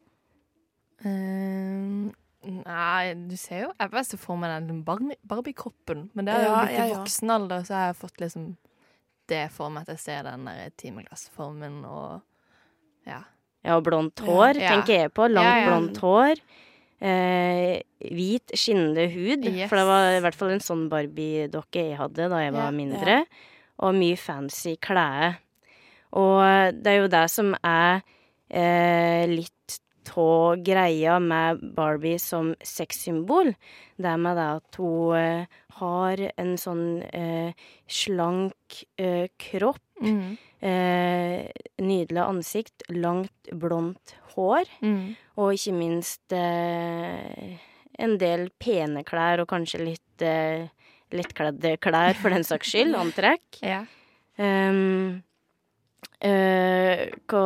Um, 1.06 2.12
Nei, 2.44 3.14
du 3.28 3.36
ser 3.38 3.66
jo 3.66 3.70
Jeg 3.80 3.92
bare 3.92 4.04
ser 4.08 4.18
for 4.22 4.38
meg 4.40 4.54
den 4.68 4.82
Barbie- 4.88 5.18
Barbie-kroppen. 5.28 6.10
Men 6.16 6.26
det 6.26 6.34
er 6.36 6.44
jo 6.46 6.52
Ja, 6.52 6.62
litt 6.64 6.72
i 6.72 6.88
ja. 6.90 6.96
voksen 6.96 7.30
alder, 7.36 7.64
så 7.68 7.74
har 7.76 7.86
jeg 7.94 7.98
fått 8.00 8.18
liksom 8.22 8.58
det 9.30 9.46
for 9.56 9.70
meg 9.74 9.86
at 9.88 9.94
jeg 9.96 10.04
ser 10.04 10.24
den 10.28 10.46
der 10.50 10.72
timeglassformen 10.78 11.84
og 11.86 12.22
Ja. 13.08 13.22
Ja, 13.66 13.76
og 13.76 13.84
blondt 13.84 14.20
hår 14.24 14.56
Ja. 14.60 14.70
tenker 14.74 14.94
jeg 15.02 15.14
på. 15.14 15.28
Langt, 15.32 15.66
blondt 15.68 15.98
hår. 16.04 16.40
Eh, 17.02 17.82
hvit, 18.12 18.52
skinnende 18.56 19.06
hud. 19.12 19.46
Yes. 19.48 19.70
For 19.70 19.80
det 19.80 19.86
var 19.88 20.18
i 20.18 20.22
hvert 20.24 20.36
fall 20.36 20.52
en 20.52 20.60
sånn 20.64 20.90
Barbie-dokke 20.92 21.90
jeg 21.92 21.98
hadde 22.00 22.30
da 22.32 22.40
jeg 22.44 22.54
var 22.56 22.72
mindre. 22.76 23.22
Og 23.80 23.96
mye 23.96 24.18
fancy 24.20 24.76
klær. 24.82 25.38
Og 26.12 26.74
det 26.84 26.88
er 26.88 26.98
jo 27.04 27.08
det 27.12 27.26
som 27.32 27.54
er 27.64 28.02
eh, 28.50 29.26
litt 29.30 29.80
av 30.18 30.62
greia 30.66 31.20
med 31.20 31.62
Barbie 31.76 32.20
som 32.20 32.54
sexsymbol. 32.66 33.54
Det 33.98 34.16
med 34.20 34.38
det 34.38 34.48
at 34.60 34.80
hun 34.80 35.16
eh, 35.18 35.46
har 35.80 36.24
en 36.38 36.56
sånn 36.60 37.02
eh, 37.14 37.54
slank 37.88 38.84
eh, 38.98 39.28
kropp. 39.38 39.82
Mm. 40.02 40.38
Eh, 40.60 41.48
nydelig 41.84 42.24
ansikt, 42.24 42.84
langt, 42.90 43.52
blondt 43.52 44.16
hår, 44.36 44.66
Mm. 44.82 45.16
og 45.38 45.54
ikke 45.56 45.74
minst 45.76 46.32
eh, 46.36 47.58
en 48.00 48.18
del 48.18 48.50
pene 48.60 49.04
klær, 49.04 49.42
og 49.44 49.48
kanskje 49.52 49.82
litt 49.84 50.22
eh, 50.24 50.68
lettkledde 51.12 51.78
klær, 51.84 52.14
for 52.16 52.30
den 52.32 52.44
saks 52.48 52.72
skyld, 52.76 52.96
antrekk. 52.96 53.48
Ja. 53.74 53.82
Um, 54.40 55.22
hva, 57.28 57.44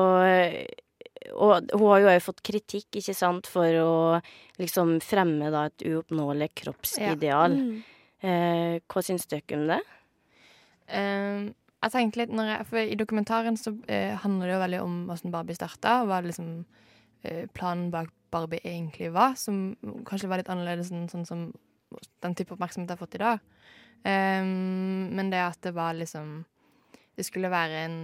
og 1.32 1.72
hun 1.74 1.88
har 1.88 2.04
jo 2.04 2.12
òg 2.12 2.22
fått 2.26 2.44
kritikk, 2.46 3.00
ikke 3.00 3.16
sant, 3.16 3.48
for 3.50 3.80
å 3.80 3.94
liksom 4.60 4.98
fremme 5.04 5.52
da 5.54 5.68
et 5.70 5.86
uoppnåelig 5.88 6.50
kroppsideal. 6.64 7.58
Mm. 7.58 7.76
Eh, 8.24 8.78
hva 8.88 9.04
syns 9.04 9.28
dere 9.32 9.58
om 9.58 9.68
det? 9.72 9.82
Ehm, 10.96 11.52
jeg 11.84 11.92
tenkte 11.92 12.22
litt 12.22 12.34
når 12.36 12.50
jeg, 12.50 12.68
For 12.70 12.80
i 12.80 13.00
dokumentaren 13.00 13.58
så 13.60 13.74
eh, 13.92 14.16
handler 14.24 14.48
det 14.48 14.56
jo 14.56 14.64
veldig 14.64 14.82
om 14.84 14.98
hvordan 15.10 15.34
Barbie 15.36 15.58
starta, 15.58 16.02
og 16.02 16.12
hva 16.12 16.22
liksom 16.24 16.54
eh, 17.24 17.46
planen 17.56 17.90
bak 17.94 18.12
Barbie 18.34 18.64
egentlig 18.66 19.12
var, 19.14 19.36
som 19.38 19.76
kanskje 20.08 20.30
var 20.32 20.42
litt 20.42 20.50
annerledes 20.50 20.90
enn 20.92 21.10
sånn 21.12 21.28
som 21.28 21.44
den 22.26 22.34
type 22.34 22.56
oppmerksomhet 22.56 22.90
jeg 22.90 22.98
har 22.98 23.04
fått 23.04 23.20
i 23.20 23.22
dag. 23.22 23.44
Um, 24.04 25.14
men 25.14 25.30
det 25.32 25.40
at 25.40 25.60
det 25.64 25.76
var 25.78 25.94
liksom 25.94 26.42
Det 27.14 27.26
skulle 27.28 27.52
være 27.54 27.86
en, 27.86 27.98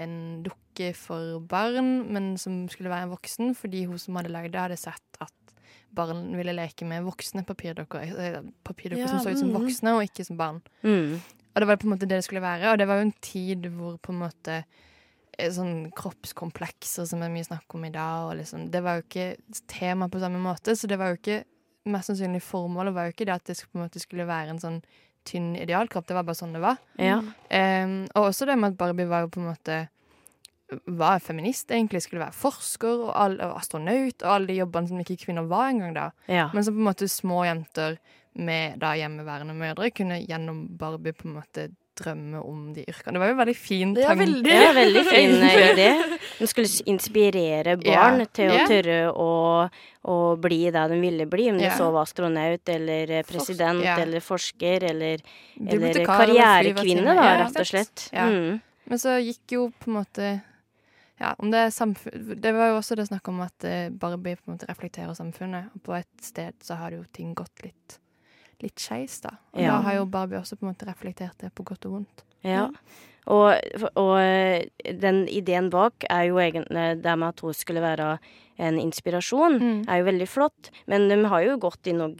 en 0.00 0.18
dukke 0.44 0.92
for 0.96 1.40
barn, 1.48 2.06
men 2.12 2.34
som 2.40 2.64
skulle 2.72 2.92
være 2.92 3.08
en 3.08 3.12
voksen, 3.12 3.54
fordi 3.58 3.84
hun 3.90 4.00
som 4.00 4.16
hadde 4.16 4.32
lagd 4.32 4.54
det, 4.54 4.62
hadde 4.62 4.80
sett 4.80 5.20
at 5.20 5.54
barn 5.94 6.32
ville 6.36 6.54
leke 6.56 6.86
med 6.88 7.04
voksne 7.06 7.44
papirdokker. 7.46 8.08
papirdukker 8.08 8.50
Papirdokker 8.66 9.04
Ja, 9.04 9.12
som 9.12 9.22
så 9.22 9.34
ut 9.34 9.42
som 9.42 9.52
mhm. 9.52 9.62
voksne, 9.62 9.94
og 9.94 10.08
ikke 10.08 10.26
som 10.26 10.40
barn. 10.40 10.62
Mm. 10.82 11.20
Og 11.54 11.62
det 11.62 11.68
var 11.68 11.78
på 11.78 11.86
en 11.86 11.94
måte 11.94 12.08
det 12.08 12.18
det 12.18 12.26
skulle 12.26 12.42
være. 12.42 12.72
Og 12.72 12.78
det 12.78 12.88
var 12.88 12.98
jo 12.98 13.06
en 13.08 13.16
tid 13.22 13.68
hvor 13.76 13.96
på 14.02 14.12
en 14.12 14.22
måte 14.24 14.58
eh, 14.58 15.50
sånn 15.54 15.90
kroppskomplekser 15.94 17.06
som 17.06 17.22
det 17.22 17.28
er 17.28 17.34
mye 17.36 17.46
snakk 17.46 17.76
om 17.78 17.86
i 17.86 17.94
dag, 17.94 18.30
og 18.30 18.38
liksom 18.40 18.70
Det 18.72 18.82
var 18.82 18.98
jo 18.98 19.06
ikke 19.06 19.28
tema 19.70 20.08
på 20.08 20.22
samme 20.22 20.42
måte, 20.42 20.74
så 20.76 20.90
det 20.90 20.98
var 20.98 21.12
jo 21.12 21.20
ikke 21.22 21.42
Mest 21.84 22.08
sannsynlig 22.08 22.38
formålet 22.40 22.94
var 22.96 23.04
jo 23.04 23.12
ikke 23.12 23.26
det 23.28 23.34
at 23.34 23.44
det 23.44 23.58
på 23.60 23.76
en 23.76 23.82
måte 23.82 24.00
skulle 24.00 24.24
være 24.24 24.54
en 24.54 24.60
sånn 24.62 24.78
tynn 25.28 25.54
idealkropp. 25.56 26.06
Det 26.08 26.16
var 26.16 26.26
bare 26.26 26.38
sånn 26.38 26.54
det 26.56 26.62
var. 26.64 26.80
Ja. 27.00 27.18
Um, 27.50 28.04
og 28.14 28.30
også 28.30 28.48
det 28.48 28.56
med 28.60 28.74
at 28.74 28.80
Barbie 28.80 29.10
var 29.10 29.24
jo 29.24 29.32
på 29.34 29.42
en 29.42 29.50
måte 29.52 29.84
var 30.84 31.20
feminist, 31.20 31.70
egentlig. 31.70 32.02
Skulle 32.02 32.24
være 32.24 32.36
forsker 32.36 33.06
og, 33.08 33.12
all, 33.20 33.38
og 33.44 33.58
astronaut 33.58 34.24
og 34.24 34.30
alle 34.32 34.50
de 34.50 34.58
jobbene 34.62 34.90
som 34.90 35.00
ikke 35.02 35.20
kvinner 35.26 35.48
var 35.50 35.70
engang 35.72 35.96
da. 35.96 36.10
ja. 36.26 36.48
Men 36.54 36.66
som 36.66 36.76
på 36.76 36.82
en 36.82 36.88
måte 36.88 37.08
små 37.10 37.44
jenter 37.46 37.98
med 38.34 38.80
da 38.82 38.94
hjemmeværende 38.98 39.54
mødre 39.54 39.92
kunne 39.94 40.18
gjennom 40.24 40.64
Barbie 40.78 41.14
på 41.14 41.28
en 41.28 41.36
måte 41.38 41.68
drømme 41.96 42.40
om 42.44 42.72
de 42.74 42.84
yrkene. 42.90 43.12
Det 43.14 43.20
var 43.22 43.28
jo 43.32 43.36
veldig 43.38 43.54
fin 43.56 43.94
Ja, 43.96 44.08
tanke. 44.08 44.24
veldig. 44.24 44.54
Ja, 44.54 44.72
veldig 44.76 45.04
fin 45.06 45.34
idé. 45.70 45.88
Den 46.38 46.50
skulle 46.50 46.68
inspirere 46.92 47.76
barn 47.82 48.20
Ja. 48.20 48.26
til 48.26 48.50
å 48.50 48.58
Ja. 48.58 48.66
tørre 48.68 48.98
å, 49.12 49.70
å 50.04 50.16
bli 50.40 50.70
det 50.70 50.88
de 50.90 51.00
ville 51.00 51.26
bli, 51.26 51.50
om 51.50 51.58
de 51.58 51.64
Ja. 51.64 51.76
så 51.78 51.90
var 51.92 52.02
astronaut 52.02 52.68
eller 52.68 53.10
eh, 53.10 53.22
president 53.22 53.82
ja. 53.84 53.96
eller 53.98 54.20
forsker 54.20 54.82
eller, 54.90 55.20
eller 55.60 56.04
karrierekvinne, 56.04 57.14
da, 57.14 57.44
rett 57.44 57.60
og 57.60 57.66
slett. 57.66 58.08
Ja. 58.12 58.26
Mm. 58.28 58.60
Men 58.86 58.98
så 58.98 59.14
gikk 59.22 59.54
jo 59.56 59.70
på 59.80 59.90
en 59.92 60.00
måte 60.02 60.40
Ja, 61.20 61.34
om 61.38 61.48
det 61.52 61.60
er 61.62 61.70
samfunn 61.70 62.34
Det 62.42 62.50
var 62.52 62.72
jo 62.72 62.78
også 62.80 62.96
det 62.98 63.06
snakk 63.08 63.28
om 63.30 63.38
at 63.44 63.64
eh, 63.64 63.88
Barbie 63.88 64.34
på 64.36 64.48
en 64.50 64.56
måte 64.58 64.66
reflekterer 64.68 65.14
samfunnet, 65.14 65.70
og 65.74 65.82
på 65.86 65.94
et 65.96 66.10
sted 66.20 66.52
så 66.60 66.74
har 66.76 66.90
jo 66.90 67.04
ting 67.14 67.34
gått 67.38 67.62
litt 67.62 67.98
litt 68.62 68.76
skeis, 68.78 69.20
da. 69.20 69.30
Og 69.54 69.60
Ja. 69.60 69.70
da 69.76 69.82
har 69.82 69.94
jo 69.96 70.04
Barbie 70.06 70.38
også 70.38 70.56
på 70.58 70.66
en 70.66 70.74
måte 70.74 70.86
reflektert 70.86 71.38
det 71.38 71.54
på 71.54 71.64
godt 71.64 71.86
og 71.86 71.92
vondt. 71.92 72.22
Ja. 72.44 72.68
Og, 73.26 73.54
og 73.96 74.18
eh, 74.20 74.66
den 75.00 75.26
ideen 75.28 75.70
bak 75.70 76.04
er 76.10 76.24
jo 76.28 76.36
egentlig 76.36 77.02
det 77.02 77.18
med 77.18 77.28
at 77.28 77.40
hun 77.40 77.54
skulle 77.54 77.80
være 77.80 78.18
en 78.58 78.78
inspirasjon, 78.78 79.58
Mm. 79.58 79.84
er 79.88 79.98
jo 79.98 80.04
veldig 80.04 80.28
flott. 80.28 80.70
Men 80.86 81.08
de 81.08 81.24
har 81.24 81.42
jo 81.42 81.56
gått 81.58 81.86
i 81.86 81.92
noen 81.92 82.14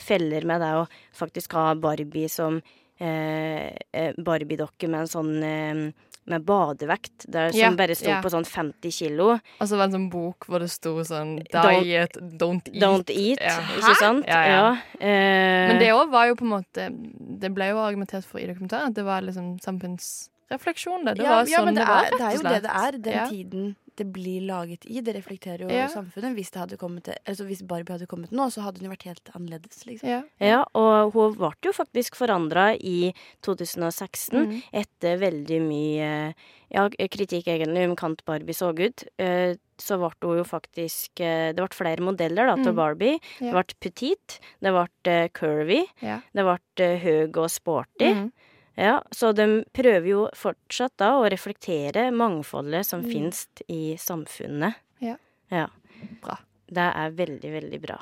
feller 0.00 0.44
med 0.46 0.60
det 0.60 0.70
å 0.72 0.86
faktisk 1.12 1.52
ha 1.52 1.74
Barbie 1.74 2.28
som 2.28 2.62
eh, 3.00 3.74
eh, 3.92 4.12
Barbie-dokke 4.18 4.88
med 4.88 5.00
en 5.00 5.06
sånn 5.06 5.42
eh, 5.42 5.92
med 6.28 6.44
badevekt, 6.46 7.24
der, 7.26 7.50
som 7.50 7.58
yeah, 7.58 7.74
bare 7.74 7.94
sto 7.96 8.10
yeah. 8.10 8.20
på 8.22 8.30
sånn 8.30 8.44
50 8.46 8.92
kilo. 8.92 9.30
Og 9.58 9.66
så 9.66 9.76
var 9.78 9.88
det 9.88 9.94
en 9.94 9.96
sånn 9.96 10.10
bok 10.12 10.46
hvor 10.46 10.62
det 10.62 10.68
sto 10.70 10.92
sånn 11.06 11.38
Diet, 11.50 12.18
don't 12.38 12.68
eat. 12.70 12.82
Don't 12.82 13.10
eat, 13.14 13.40
Ja. 13.40 13.56
ikke 13.78 13.94
sant? 13.98 14.28
Ja, 14.28 14.40
ja. 14.46 14.66
eh, 15.00 15.70
Men 15.72 15.80
det 15.82 15.90
òg 15.96 16.12
var 16.12 16.28
jo 16.30 16.36
på 16.38 16.44
en 16.46 16.52
måte 16.52 16.86
Det 17.40 17.50
ble 17.56 17.70
jo 17.72 17.80
argumentert 17.82 18.24
for 18.28 18.38
i 18.38 18.46
dokumentaren 18.46 18.92
at 18.92 18.98
det 19.00 19.04
var 19.08 19.24
liksom 19.26 19.56
samfunnsrefleksjon. 19.64 21.04
Det, 21.08 21.16
det 21.18 21.24
ja, 21.24 21.30
var 21.40 21.48
ja, 21.48 21.56
sånn 21.58 21.70
men 21.70 21.80
det, 21.80 21.86
var, 21.88 22.04
er, 22.04 22.10
det 22.18 22.26
er 22.28 22.36
jo 22.36 22.42
det 22.46 22.62
det 22.62 22.74
er. 22.84 22.98
Den 23.08 23.12
Ja. 23.16 23.26
tiden 23.30 23.76
det 24.00 24.06
blir 24.14 24.46
laget 24.48 24.86
i, 24.88 25.02
det 25.04 25.14
reflekterer 25.18 25.66
jo 25.66 25.70
Ja. 25.70 25.86
samfunnet. 25.92 26.32
Hvis, 26.38 26.50
det 26.54 26.60
hadde 26.64 26.78
kommet, 26.80 27.04
til- 27.04 27.20
altså 27.28 27.44
hvis 27.46 27.60
Barbie 27.66 27.92
hadde 27.98 28.08
kommet 28.08 28.32
nå, 28.32 28.48
så 28.50 28.64
hadde 28.64 28.80
jo 28.82 28.88
vært 28.90 29.04
helt 29.10 29.30
annerledes. 29.36 29.84
Liksom. 29.86 30.08
Ja. 30.08 30.22
Ja, 30.40 30.64
og 30.74 31.12
hun 31.14 31.34
ble 31.36 31.52
jo 31.68 31.72
faktisk 31.76 32.16
forandra 32.16 32.70
i 32.80 33.12
2016 33.44 34.46
Mm. 34.46 34.62
etter 34.72 35.18
veldig 35.20 35.60
mye 35.68 36.34
ja, 36.72 36.88
kritikk 36.88 37.48
egentlig 37.50 37.88
om 37.90 37.96
Kant 37.96 38.24
Barbie 38.24 38.54
så 38.54 38.70
ut. 38.78 39.04
Eh, 39.18 39.56
så 39.80 39.96
ble 39.98 40.10
hun 40.28 40.38
jo 40.38 40.44
faktisk 40.44 41.20
eh, 41.24 41.52
Det 41.52 41.56
ble 41.56 41.74
flere 41.74 42.00
modeller 42.04 42.46
da, 42.46 42.54
til 42.56 42.72
Mm. 42.72 42.76
Barbie. 42.76 43.18
Det 43.40 43.52
ble 43.52 43.64
petit, 43.80 44.38
det 44.62 44.72
ble 44.72 44.86
eh, 45.04 45.28
curvy, 45.28 45.84
Ja. 46.02 46.20
det 46.34 46.44
ble 46.44 46.98
høy 46.98 47.36
og 47.36 47.50
sporty. 47.50 48.14
Mm. 48.14 48.32
Ja, 48.78 49.00
så 49.12 49.32
de 49.36 49.64
prøver 49.74 50.06
jo 50.08 50.28
fortsatt 50.36 50.94
da 51.00 51.14
å 51.20 51.26
reflektere 51.30 52.10
mangfoldet 52.14 52.86
som 52.86 53.02
Mm. 53.02 53.10
finnes 53.10 53.46
i 53.68 53.96
samfunnet. 53.98 54.74
Ja. 55.00 55.16
ja. 55.50 55.66
Bra. 56.22 56.38
Det 56.70 56.86
er 56.94 57.10
veldig, 57.10 57.50
veldig 57.52 57.80
bra. 57.82 57.98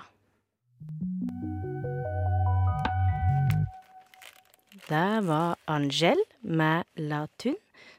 Det 4.88 5.20
var 5.26 5.56
Angel 5.68 6.20
med 6.40 6.84
La 6.96 7.26
Tune, 7.36 7.58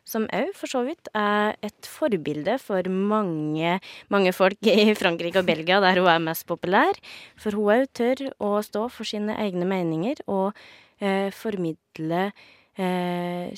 som 0.09 0.25
òg 0.33 0.55
for 0.57 0.71
så 0.71 0.81
vidt 0.87 1.09
er 1.13 1.53
et 1.61 1.85
forbilde 1.85 2.55
for 2.61 2.81
mange, 2.89 3.75
mange 4.09 4.31
folk 4.33 4.57
i 4.65 4.95
Frankrike 4.97 5.43
og 5.43 5.45
Belgia, 5.49 5.77
der 5.83 5.99
hun 6.01 6.09
er 6.09 6.23
mest 6.23 6.47
populær. 6.49 6.97
For 7.37 7.53
hun 7.53 7.69
òg 7.75 7.91
tør 7.93 8.23
å 8.41 8.55
stå 8.65 8.87
for 8.89 9.05
sine 9.05 9.35
egne 9.37 9.67
meninger 9.69 10.23
og 10.27 10.57
eh, 10.99 11.29
formidle 11.35 12.23
eh, 12.31 12.47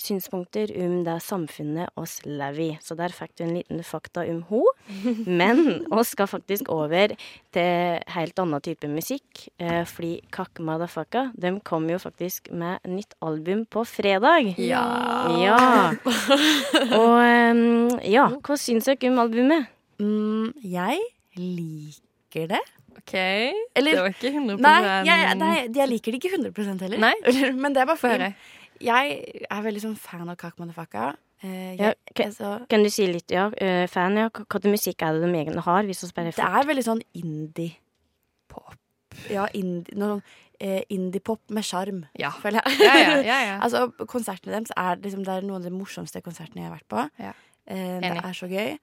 synspunkter 0.02 0.72
om 0.82 1.04
det 1.06 1.18
samfunnet 1.22 1.92
oss 2.00 2.20
lever 2.26 2.62
i. 2.64 2.70
Så 2.82 2.96
der 2.98 3.14
fikk 3.14 3.36
du 3.38 3.44
en 3.46 3.54
liten 3.58 3.84
fakta 3.86 4.24
om 4.30 4.42
henne. 4.50 5.26
Men 5.42 5.62
oss 5.94 6.14
skal 6.16 6.30
faktisk 6.32 6.70
over 6.74 7.14
til 7.54 8.02
helt 8.16 8.42
annen 8.42 8.64
type 8.66 8.90
musikk. 8.92 9.46
Eh, 9.62 9.84
fordi 9.86 10.14
Kakk 10.34 10.62
Madafaka 10.66 11.28
de 11.38 11.54
kom 11.68 11.88
jo 11.92 12.00
faktisk 12.02 12.50
med 12.52 12.82
nytt 12.90 13.14
album 13.22 13.66
på 13.70 13.86
fredag. 13.88 14.54
Ja. 14.58 14.84
Ja. 15.42 15.62
Og 16.98 17.18
em, 17.22 17.64
ja, 18.10 18.28
hva 18.42 18.58
syns 18.60 18.90
dere 18.90 19.12
om 19.12 19.22
albumet? 19.22 19.70
Mm, 20.02 20.52
jeg 20.66 21.02
liker 21.38 22.48
det. 22.56 22.62
OK. 23.02 23.14
Eller- 23.76 23.96
det 23.96 24.02
var 24.02 24.14
ikke 24.14 24.32
100 24.34 24.58
Nei, 24.62 24.80
jeg, 25.08 25.38
nei, 25.38 25.54
jeg 25.74 25.90
liker 25.90 26.12
det 26.12 26.20
ikke 26.22 26.34
100% 26.38 26.82
heller. 26.86 27.00
Nei? 27.02 27.14
Men 27.62 27.74
det 27.74 27.84
er 27.84 27.90
bare 27.90 27.98
for 28.02 28.12
å 28.12 28.18
høre. 28.18 28.34
Jeg 28.84 29.46
er 29.50 29.62
veldig 29.66 29.84
sånn 29.84 29.98
fan 30.00 30.30
av 30.30 30.38
Kak 30.42 30.58
Motherfucka. 30.62 31.12
Eh, 31.44 31.74
Ja, 31.80 31.94
jeg, 32.16 32.26
altså, 32.28 32.66
Kan 32.70 32.84
du 32.84 32.90
si 32.94 33.08
litt, 33.10 33.32
ja, 33.34 33.48
uh, 33.50 33.88
fan, 33.90 34.18
ja, 34.20 34.28
hva 34.30 34.46
slags 34.46 34.70
musikk 34.70 35.02
er 35.08 35.18
det 35.18 35.26
de 35.26 35.34
egentlig 35.40 35.64
har? 35.66 35.84
Det 35.88 36.38
er 36.38 36.68
veldig 36.70 36.86
sånn 36.86 37.02
indie. 37.18 37.78
Pop. 38.52 38.76
Ja, 39.30 39.48
indie, 39.58 39.96
noe 39.98 40.18
sånn 40.18 40.24
eh, 40.62 40.84
indie-pop 40.94 41.42
med 41.50 41.66
sjarm, 41.66 42.04
Ja. 42.20 42.30
føler 42.32 42.62
jeg. 42.62 42.80
Ja, 42.86 42.96
ja, 42.96 43.22
ja, 43.26 43.40
ja. 43.48 43.60
altså, 43.66 43.88
konsertene 44.06 44.54
deres 44.60 44.72
er, 44.78 45.00
liksom, 45.02 45.24
det 45.26 45.34
er 45.34 45.42
noen 45.48 45.62
av 45.62 45.64
de 45.66 45.74
morsomste 45.74 46.22
konsertene 46.22 46.62
jeg 46.64 46.70
har 46.70 46.78
vært 46.78 46.92
på. 46.94 47.06
Ja. 47.24 47.34
Eh, 47.66 47.98
det 48.04 48.12
er 48.22 48.38
så 48.38 48.48
gøy. 48.52 48.78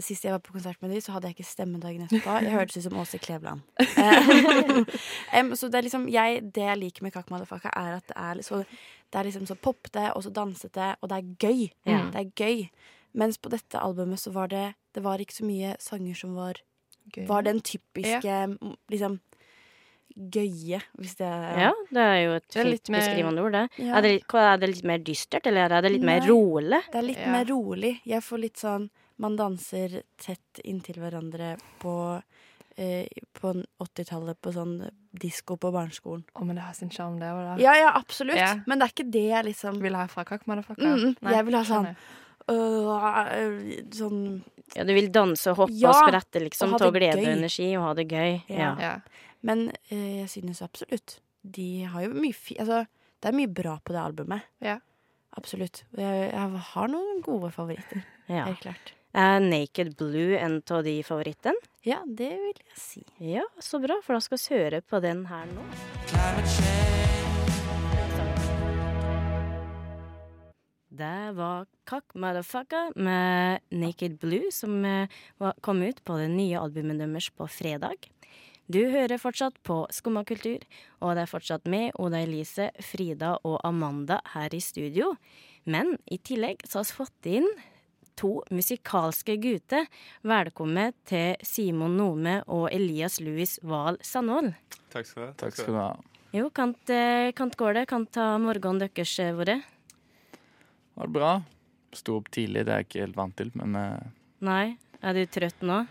Sist 0.00 0.24
jeg 0.24 0.32
var 0.32 0.40
på 0.40 0.54
konsert 0.54 0.80
med 0.80 0.90
de, 0.90 1.00
så 1.04 1.12
hadde 1.12 1.28
jeg 1.28 1.36
ikke 1.36 1.46
stemme 1.50 1.78
dagen 1.78 2.02
etterpå. 2.06 2.38
Jeg 2.42 2.54
hørtes 2.56 2.78
ut 2.80 2.86
som 2.88 2.98
Åse 2.98 3.18
Kleveland. 3.20 3.60
um, 5.36 5.52
så 5.54 5.68
det 5.68 5.78
er 5.78 5.86
liksom 5.86 6.08
jeg, 6.08 6.40
Det 6.54 6.64
jeg 6.64 6.78
liker 6.80 7.04
med 7.06 7.12
Kakk 7.14 7.30
Madafaka, 7.30 7.70
er 7.76 7.98
at 8.00 8.08
det 8.08 8.16
er, 8.16 8.34
liksom, 8.40 8.64
det 9.12 9.20
er 9.20 9.28
liksom 9.28 9.46
så 9.46 9.54
popete 9.60 10.06
og 10.16 10.22
så 10.24 10.30
dansete, 10.32 10.94
og 11.02 11.08
det 11.12 11.18
er 11.18 11.34
gøy. 11.46 11.66
Ja. 11.86 11.98
Det 12.14 12.20
er 12.22 12.30
gøy. 12.42 12.62
Mens 13.14 13.36
på 13.38 13.50
dette 13.52 13.76
albumet 13.76 14.18
så 14.22 14.32
var 14.32 14.48
det 14.48 14.70
Det 14.94 15.02
var 15.04 15.20
ikke 15.20 15.34
så 15.36 15.44
mye 15.44 15.74
sanger 15.80 16.14
som 16.16 16.34
var 16.36 16.54
Gøy. 17.12 17.26
Var 17.26 17.42
den 17.42 17.60
typiske 17.60 18.22
ja. 18.24 18.46
liksom 18.92 19.18
gøye, 20.12 20.78
hvis 21.00 21.14
det 21.18 21.28
Ja, 21.28 21.70
det 21.90 22.02
er 22.04 22.18
jo 22.26 22.32
et 22.36 22.56
er 22.56 22.64
fint 22.68 22.88
mer- 22.92 23.00
beskrivende 23.00 23.42
ord, 23.42 23.52
det. 23.52 23.62
Ja. 23.78 23.96
Er, 23.96 24.02
det 24.02 24.10
litt, 24.12 24.34
er 24.34 24.56
det 24.60 24.68
litt 24.68 24.84
mer 24.84 24.98
dystert, 24.98 25.46
eller 25.46 25.72
er 25.72 25.82
det 25.82 25.92
litt 25.92 26.04
mer 26.04 26.20
rolig? 26.28 26.82
Det 26.92 26.98
er 27.00 27.06
litt 27.06 27.18
Ja. 27.18 27.32
mer 27.32 27.44
rolig. 27.48 28.00
Jeg 28.04 28.20
får 28.22 28.38
litt 28.40 28.56
sånn 28.56 28.90
Man 29.18 29.36
danser 29.36 30.02
tett 30.18 30.58
inntil 30.64 30.96
hverandre 30.98 31.56
på 31.78 32.22
eh, 32.76 33.06
På 33.36 33.52
80-tallet 33.82 34.40
på 34.42 34.52
sånn 34.54 34.76
disko 35.12 35.56
på 35.60 35.72
barneskolen. 35.74 36.24
Å, 36.32 36.44
men 36.46 36.56
det 36.58 36.64
har 36.66 36.76
sin 36.76 36.90
sjarm, 36.92 37.18
det 37.20 37.28
òg, 37.32 37.42
da. 37.50 37.56
Ja, 37.62 37.74
ja, 37.78 37.92
absolutt. 37.98 38.38
Ja. 38.40 38.54
Men 38.66 38.80
det 38.80 38.88
er 38.88 38.94
ikke 38.94 39.10
det 39.12 39.24
jeg 39.28 39.48
liksom 39.50 39.80
Vil 39.82 39.96
ha 39.98 40.06
fra 40.10 40.24
kakk, 40.28 40.46
motherfucker? 40.50 40.86
Mm, 40.88 41.16
Nei, 41.20 41.34
jeg 41.36 41.48
vil 41.48 41.58
ha 41.58 41.64
sånn 41.68 41.90
øh, 42.52 43.58
Sånn 43.98 44.22
Ja, 44.76 44.86
du 44.88 44.94
vil 44.96 45.10
danse 45.12 45.52
og 45.52 45.64
hoppe 45.64 45.76
Ja, 45.76 45.92
og 45.92 46.00
sprette, 46.06 46.42
liksom, 46.46 46.76
det 46.78 46.92
glede 46.96 47.20
og 47.20 47.34
energi 47.34 47.68
og 47.76 47.90
ha 47.90 47.92
det 47.98 48.06
gøy. 48.08 48.38
Ja. 48.48 48.56
Ja. 48.62 48.72
Ja. 48.80 48.94
Men 49.42 49.68
eh, 49.90 50.22
jeg 50.22 50.30
synes 50.32 50.62
absolutt 50.64 51.18
De 51.42 51.68
har 51.90 52.06
jo 52.06 52.14
mye 52.14 52.36
fi... 52.36 52.56
Altså, 52.62 52.84
det 53.22 53.30
er 53.30 53.38
mye 53.38 53.50
bra 53.54 53.76
på 53.84 53.94
det 53.94 54.00
albumet. 54.02 54.48
Ja. 54.64 54.80
Absolutt. 55.38 55.84
Jeg, 55.96 56.24
jeg 56.32 56.64
har 56.72 56.90
noen 56.90 57.20
gode 57.24 57.52
favoritter. 57.54 58.02
Ja. 58.26 58.48
Helt 58.48 58.64
klart. 58.64 58.92
Er 59.12 59.40
Naked 59.44 59.96
Blue 60.00 60.38
en 60.40 60.62
av 60.72 60.84
de 60.86 60.94
favorittene? 61.04 61.60
Ja, 61.84 61.98
det 62.06 62.30
vil 62.32 62.54
jeg 62.56 62.78
si. 62.80 63.02
Ja, 63.20 63.42
så 63.60 63.76
bra, 63.82 63.98
for 64.00 64.16
da 64.16 64.20
skal 64.24 64.38
vi 64.40 64.54
høre 64.56 64.78
på 64.80 65.00
den 65.04 65.26
her 65.28 65.50
nå. 65.50 65.64
Det 70.96 71.18
var 71.36 71.66
Kakk 71.84 72.14
Motherfucker 72.16 72.94
med 72.96 73.60
Naked 73.68 74.16
Blue, 74.22 74.48
som 74.48 74.80
eh, 74.84 75.12
kom 75.60 75.82
ut 75.84 76.00
på 76.08 76.16
det 76.16 76.30
nye 76.32 76.62
albumet 76.62 77.02
deres 77.02 77.28
på 77.36 77.48
fredag. 77.52 78.08
Du 78.72 78.80
hører 78.88 79.20
fortsatt 79.20 79.58
på 79.66 79.82
Skumma 79.92 80.22
kultur, 80.24 80.64
og 81.04 81.18
det 81.18 81.26
er 81.26 81.32
fortsatt 81.34 81.68
med 81.68 81.92
Oda 82.00 82.22
Elise, 82.24 82.70
Frida 82.80 83.34
og 83.44 83.60
Amanda 83.60 84.22
her 84.32 84.56
i 84.56 84.62
studio. 84.64 85.12
Men 85.68 85.98
i 86.08 86.16
tillegg 86.16 86.64
så 86.64 86.80
har 86.80 86.88
vi 86.88 86.98
fått 87.02 87.28
inn 87.28 87.50
to 88.18 88.42
musikalske 88.52 89.36
gutter. 89.42 89.86
Velkommen 90.26 90.92
til 91.08 91.36
Simon 91.46 91.96
Nome 91.98 92.38
og 92.52 92.68
Elias 92.74 93.20
Louis 93.22 93.56
Wahl 93.64 93.98
Sandvold. 94.04 94.52
Takk 94.92 95.08
skal 95.08 95.22
du 95.22 95.26
ha. 95.28 95.32
Takk 95.40 95.56
skal 95.56 95.72
du 95.74 95.78
ha. 95.80 95.90
Jo, 96.32 96.48
kant, 96.54 96.90
eh, 96.92 97.30
kant 97.36 97.56
går 97.60 97.74
det? 97.80 97.86
Kant 97.90 98.10
ta 98.14 98.30
morgenen 98.40 98.80
deres 98.80 99.12
eh, 99.20 99.32
vært? 99.36 99.64
Var 100.96 101.08
det 101.08 101.12
bra? 101.16 101.32
Sto 101.92 102.18
opp 102.20 102.30
tidlig, 102.32 102.64
det 102.64 102.72
er 102.72 102.80
jeg 102.82 102.88
ikke 102.88 103.02
helt 103.06 103.18
vant 103.20 103.36
til, 103.36 103.50
men 103.60 103.76
eh, 103.76 104.06
Nei? 104.44 104.76
Er 105.02 105.16
du 105.18 105.24
trøtt 105.26 105.60
nå? 105.66 105.82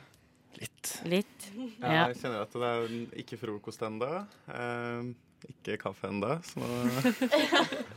litt. 0.62 0.90
Litt? 1.10 1.46
Ja, 1.80 1.92
Ja. 1.92 2.01
jeg 2.12 2.18
kjenner 2.22 2.42
at 2.44 2.54
det 2.54 2.70
er 2.70 2.96
ikke 3.22 3.38
frokost 3.40 3.82
ennå. 3.88 4.10
ikke 5.50 5.78
kaffe 5.82 6.10
ennå, 6.12 6.36
så 6.46 6.60
nå 6.60 6.68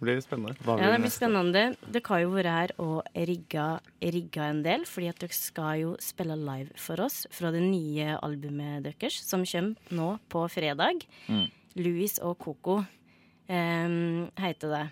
blir 0.00 0.20
spennende. 0.24 0.56
Hva 0.64 0.78
Ja, 0.80 0.90
det 0.94 1.00
blir 1.02 1.12
spennende. 1.12 1.64
Dere 1.84 2.08
har 2.08 2.22
jo 2.22 2.30
vært 2.34 2.50
her 2.54 2.72
og 2.82 3.02
rigga, 3.14 3.66
rigga 4.00 4.48
en 4.50 4.62
del, 4.64 4.86
fordi 4.88 5.10
at 5.12 5.20
dere 5.22 5.36
skal 5.36 5.80
jo 5.82 5.96
spille 6.00 6.36
live 6.38 6.72
for 6.80 7.00
oss 7.04 7.26
fra 7.30 7.52
det 7.54 7.62
nye 7.64 8.16
albumet 8.20 8.84
deres, 8.88 9.20
som 9.26 9.44
kommer 9.44 9.94
nå 9.94 10.08
på 10.32 10.46
fredag. 10.52 11.04
Mm. 11.28 11.46
Louis 11.80 12.18
og 12.24 12.38
Coco 12.40 12.80
um, 12.80 14.30
heter 14.40 14.74
det. 14.74 14.86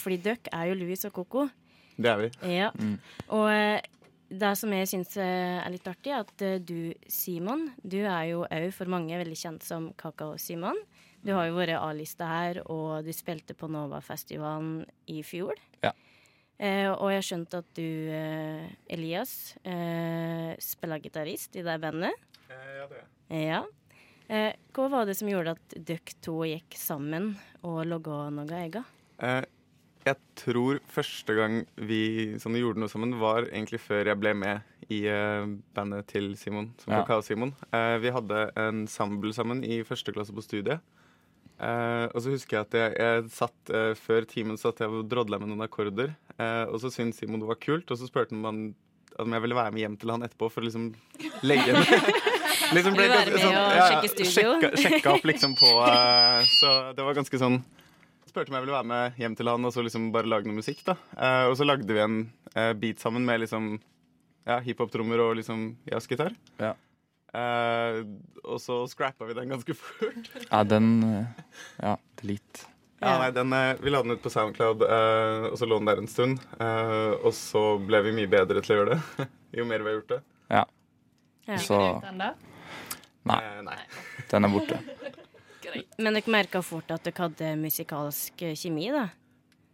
Fordi 0.00 0.20
dere 0.24 0.52
er 0.52 0.70
jo 0.70 0.78
Louis 0.80 1.04
og 1.04 1.12
Coco. 1.12 1.48
Det 1.96 2.10
er 2.10 2.22
vi. 2.22 2.30
Ja. 2.50 2.70
Mm. 2.74 2.96
Og 3.36 3.48
eh, 3.52 3.80
det 4.34 4.52
som 4.58 4.72
jeg 4.74 4.88
syns 4.90 5.16
eh, 5.20 5.60
er 5.60 5.70
litt 5.72 5.86
artig, 5.88 6.12
er 6.12 6.24
at 6.24 6.44
eh, 6.44 6.58
du, 6.58 6.94
Simon, 7.10 7.68
du 7.82 8.00
er 8.02 8.30
jo 8.32 8.44
òg 8.48 8.70
for 8.74 8.90
mange 8.90 9.18
veldig 9.20 9.38
kjent 9.38 9.66
som 9.66 9.92
Kakao-Simon. 10.00 10.80
Du 11.24 11.32
har 11.32 11.46
jo 11.48 11.56
vært 11.56 11.78
A-lista 11.80 12.26
her, 12.28 12.58
og 12.68 13.06
du 13.06 13.12
spilte 13.16 13.54
på 13.56 13.68
Novafestivalen 13.72 14.82
i 15.08 15.22
fjor. 15.24 15.56
Ja. 15.84 15.94
Eh, 16.60 16.90
og 16.92 17.08
jeg 17.10 17.18
har 17.18 17.26
skjønt 17.26 17.56
at 17.58 17.70
du, 17.74 17.86
eh, 18.12 18.66
Elias, 18.92 19.56
eh, 19.64 20.52
spiller 20.60 21.00
gitarist 21.00 21.56
i 21.56 21.64
det 21.64 21.80
bandet. 21.80 22.12
ja, 22.50 22.86
det 22.90 23.00
er. 23.00 23.08
Ja. 23.40 23.62
Eh, 24.28 24.52
hva 24.72 24.88
var 24.90 25.06
det 25.06 25.16
som 25.16 25.28
gjorde 25.28 25.56
at 25.56 25.74
dere 25.84 26.14
to 26.22 26.44
gikk 26.44 26.76
sammen 26.76 27.34
og 27.62 27.84
laga 27.86 28.30
noe 28.30 28.46
eget? 28.46 28.84
Eh, 29.18 29.44
jeg 30.04 30.16
tror 30.36 30.80
første 30.92 31.34
gang 31.34 31.66
vi 31.76 32.36
sånn, 32.36 32.56
gjorde 32.60 32.80
noe 32.80 32.92
sammen, 32.92 33.18
var 33.18 33.48
egentlig 33.48 33.80
før 33.80 34.04
jeg 34.12 34.20
ble 34.20 34.34
med 34.34 34.62
i 34.92 35.06
eh, 35.08 35.46
bandet 35.74 36.06
til 36.12 36.34
Simon, 36.36 36.74
som 36.78 36.92
Ja. 36.92 37.02
Kakao-Simon. 37.04 37.54
Eh, 37.72 37.98
vi 37.98 38.10
hadde 38.10 38.52
en 38.56 38.84
ensemble 38.84 39.32
sammen 39.32 39.64
i 39.64 39.82
første 39.82 40.12
klasse 40.12 40.32
på 40.32 40.44
studiet. 40.44 40.80
Eh, 41.60 42.06
og 42.10 42.18
så 42.24 42.32
husker 42.34 42.56
jeg 42.58 42.66
at 42.66 42.74
jeg, 42.80 42.94
jeg 42.98 43.28
satt 43.30 43.70
eh, 43.70 43.92
før 43.94 44.26
timen 44.26 44.56
satt 44.58 44.80
jeg 44.82 44.90
og 44.90 45.06
drodla 45.08 45.38
med 45.38 45.52
noen 45.52 45.62
akkorder. 45.68 46.14
Eh, 46.38 46.64
og 46.66 46.80
så 46.82 46.90
syntes 46.90 47.20
Simon 47.22 47.40
det 47.44 47.48
var 47.48 47.60
kult, 47.62 47.90
og 47.94 48.00
så 48.00 48.08
spurte 48.10 48.34
han 48.34 48.42
om 48.42 48.50
han- 48.50 48.74
om 49.22 49.30
jeg 49.30 49.42
ville 49.44 49.54
være 49.54 49.70
med 49.70 49.78
hjem 49.84 49.96
til 50.02 50.10
han 50.10 50.24
etterpå 50.26 50.48
for 50.50 50.58
å 50.60 50.64
liksom 50.66 50.88
legge 51.46 51.70
liksom 52.74 52.96
ble, 52.96 53.04
være 53.06 53.30
med 53.30 53.44
og 53.46 53.76
sjekke 53.86 54.08
studio? 54.10 54.30
Sjekka, 54.34 54.70
sjekka 54.82 55.12
opp 55.14 55.28
liksom 55.30 55.52
på 55.54 55.68
eh, 55.86 56.40
Så 56.50 56.72
det 56.98 57.04
var 57.06 57.14
ganske 57.14 57.38
sånn 57.38 57.60
spurte 58.26 58.50
om 58.50 58.56
jeg 58.58 58.64
ville 58.64 58.74
være 58.74 58.88
med 58.90 59.20
hjem 59.22 59.36
til 59.38 59.46
han 59.52 59.68
og 59.68 59.70
så 59.70 59.84
liksom 59.86 60.08
bare 60.10 60.26
lage 60.26 60.50
noe 60.50 60.58
musikk. 60.58 60.82
da 60.88 60.96
Eh, 61.14 61.44
Og 61.46 61.54
så 61.60 61.62
lagde 61.68 61.86
vi 61.86 62.02
en 62.02 62.16
eh, 62.56 62.72
beat 62.74 62.98
sammen 62.98 63.22
med 63.24 63.44
liksom 63.44 63.76
ja, 64.50 64.58
hiphop-trommer 64.66 65.22
og 65.28 65.36
liksom 65.38 65.76
jazzgitar. 65.86 66.34
Ja. 66.58 66.72
Eh, 67.34 67.96
og 68.46 68.60
så 68.62 68.76
scrappa 68.86 69.26
vi 69.26 69.34
den 69.34 69.50
ganske 69.50 69.74
fort. 69.80 70.30
Ja, 70.50 70.62
den 70.64 71.02
eh, 71.02 71.42
Ja, 71.80 71.96
delete. 72.20 72.70
Ja, 73.02 73.18
nei, 73.20 73.30
den, 73.36 73.52
eh, 73.52 73.74
Vi 73.82 73.90
la 73.90 74.00
den 74.02 74.14
ut 74.14 74.22
på 74.22 74.30
Soundcloud, 74.32 74.84
uh, 74.86 75.50
og 75.50 75.58
så 75.60 75.66
lå 75.68 75.76
den 75.80 75.90
der 75.90 76.00
en 76.00 76.08
stund. 76.08 76.38
Uh, 76.56 77.18
og 77.20 77.34
så 77.36 77.64
ble 77.82 78.00
vi 78.06 78.14
mye 78.16 78.30
bedre 78.30 78.62
til 78.64 78.76
å 78.76 78.78
gjøre 78.78 78.94
det 78.94 79.26
jo 79.58 79.66
mer 79.68 79.84
vi 79.84 79.90
har 79.90 79.98
gjort 79.98 80.14
det. 80.14 80.20
Ja. 80.54 80.62
Så 81.60 81.80
Nei, 83.24 83.40
nei. 83.64 83.76
den 84.30 84.46
er 84.46 84.52
borte. 84.52 84.78
Men 85.98 86.16
dere 86.16 86.32
merka 86.32 86.62
fort 86.64 86.92
at 86.94 87.04
dere 87.04 87.26
hadde 87.26 87.52
musikalsk 87.60 88.46
kjemi, 88.54 88.88
da? 88.94 89.08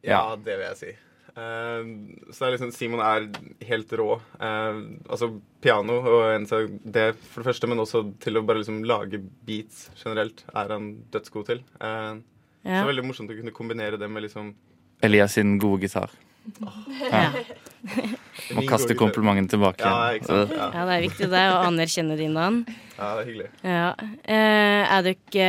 Ja, 0.06 0.22
det 0.34 0.56
vil 0.56 0.66
jeg 0.70 0.78
si. 0.80 0.92
Eh, 1.30 1.90
så 2.30 2.36
det 2.36 2.48
er 2.48 2.54
liksom, 2.56 2.72
Simon 2.74 3.02
er 3.04 3.28
helt 3.68 3.92
rå. 4.00 4.08
Eh, 4.40 4.80
altså 5.08 5.30
piano 5.62 6.00
og 6.00 6.48
det 6.84 7.06
for 7.20 7.42
det 7.42 7.50
første, 7.50 7.70
men 7.70 7.82
også 7.82 8.04
til 8.22 8.40
å 8.40 8.44
bare 8.46 8.62
liksom 8.62 8.82
lage 8.88 9.22
beats 9.46 9.88
generelt 10.00 10.44
er 10.54 10.74
han 10.76 10.90
dødsgod 11.12 11.50
til. 11.52 11.62
Ja. 11.80 12.16
Så 12.60 12.74
det 12.74 12.82
er 12.82 12.90
veldig 12.90 13.06
morsomt 13.08 13.30
å 13.32 13.38
kunne 13.38 13.56
kombinere 13.56 14.00
det 14.00 14.08
med 14.12 14.26
liksom 14.26 14.52
Elias 15.00 15.32
sin 15.38 15.56
gode 15.58 15.86
gitar. 15.86 16.12
Ja. 17.10 17.30
Må 18.56 18.64
kaste 18.72 18.96
komplimenten 18.98 19.48
tilbake. 19.50 19.84
Ja, 19.84 20.14
ikke 20.18 20.30
sant. 20.30 20.54
Ja, 20.56 20.70
ja, 20.74 20.86
det 20.88 20.96
er 20.96 21.04
viktig 21.08 21.30
det, 21.32 21.44
å 21.54 21.60
anerkjenne 21.70 22.18
din 22.20 22.36
navn 22.36 22.64
ja 23.00 23.08
det 23.16 23.22
er 23.22 23.28
hyggelig. 23.30 23.48
Ja. 23.64 23.86
Eh, 24.28 24.92
er 24.92 25.04
dere 25.06 25.44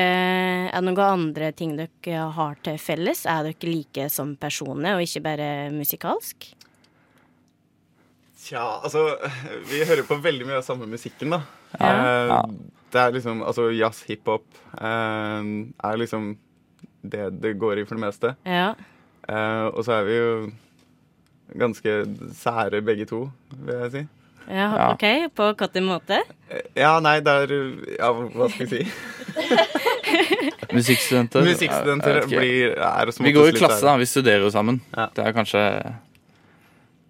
Er 0.72 0.78
det 0.78 0.84
noen 0.88 1.02
andre 1.04 1.50
ting 1.52 1.74
dere 1.76 2.28
har 2.38 2.56
til 2.64 2.78
felles? 2.80 3.26
Er 3.28 3.44
dere 3.50 3.68
like 3.68 4.08
som 4.14 4.38
personer, 4.40 4.96
og 4.96 5.04
ikke 5.04 5.24
bare 5.26 5.48
musikalsk? 5.76 6.48
Tja, 8.42 8.64
altså 8.82 9.04
Vi 9.68 9.84
hører 9.84 10.08
på 10.08 10.18
veldig 10.24 10.48
mye 10.48 10.62
av 10.62 10.66
samme 10.66 10.88
musikken, 10.90 11.36
da. 11.36 11.42
Ja. 11.76 11.92
Eh, 11.92 12.48
Det 12.92 13.00
er 13.04 13.14
liksom 13.20 13.44
Altså 13.44 13.68
jazz, 13.76 14.02
hiphop 14.08 14.48
eh, 14.80 15.52
er 15.92 16.00
liksom 16.00 16.38
det 17.02 17.32
det 17.42 17.56
går 17.58 17.80
i 17.82 17.84
for 17.90 17.98
det 17.98 18.04
meste. 18.04 18.36
Ja. 18.46 18.76
Eh, 19.28 19.68
og 19.74 19.84
så 19.84 19.96
er 20.00 20.04
vi 20.06 20.18
jo 20.20 20.34
ganske 21.58 21.96
sære 22.38 22.82
begge 22.86 23.06
to, 23.10 23.30
vil 23.66 23.76
jeg 23.86 23.92
si. 23.92 24.02
ja. 24.52 24.92
OK. 24.94 25.06
På 25.36 25.52
hvilken 25.54 25.86
måte? 25.86 26.22
Eh, 26.50 26.62
Ja, 26.76 27.00
nei, 27.00 27.20
det 27.22 27.28
er 27.28 27.54
Ja, 28.00 28.12
hva 28.14 28.50
skal 28.50 28.68
vi 28.68 28.84
si? 28.84 28.92
Musikkstudenter. 30.72 31.44
Musikkstudenter 31.46 32.22
jeg 32.22 32.30
blir 32.32 32.76
er 32.78 33.12
som 33.12 33.26
Vi 33.26 33.34
går 33.36 33.50
i 33.52 33.58
klasse, 33.58 33.84
da. 33.86 33.98
Vi 34.00 34.06
studerer 34.08 34.46
jo 34.46 34.52
sammen. 34.54 34.80
Ja. 34.96 35.10
Det 35.16 35.26
er 35.26 35.36
kanskje 35.36 35.64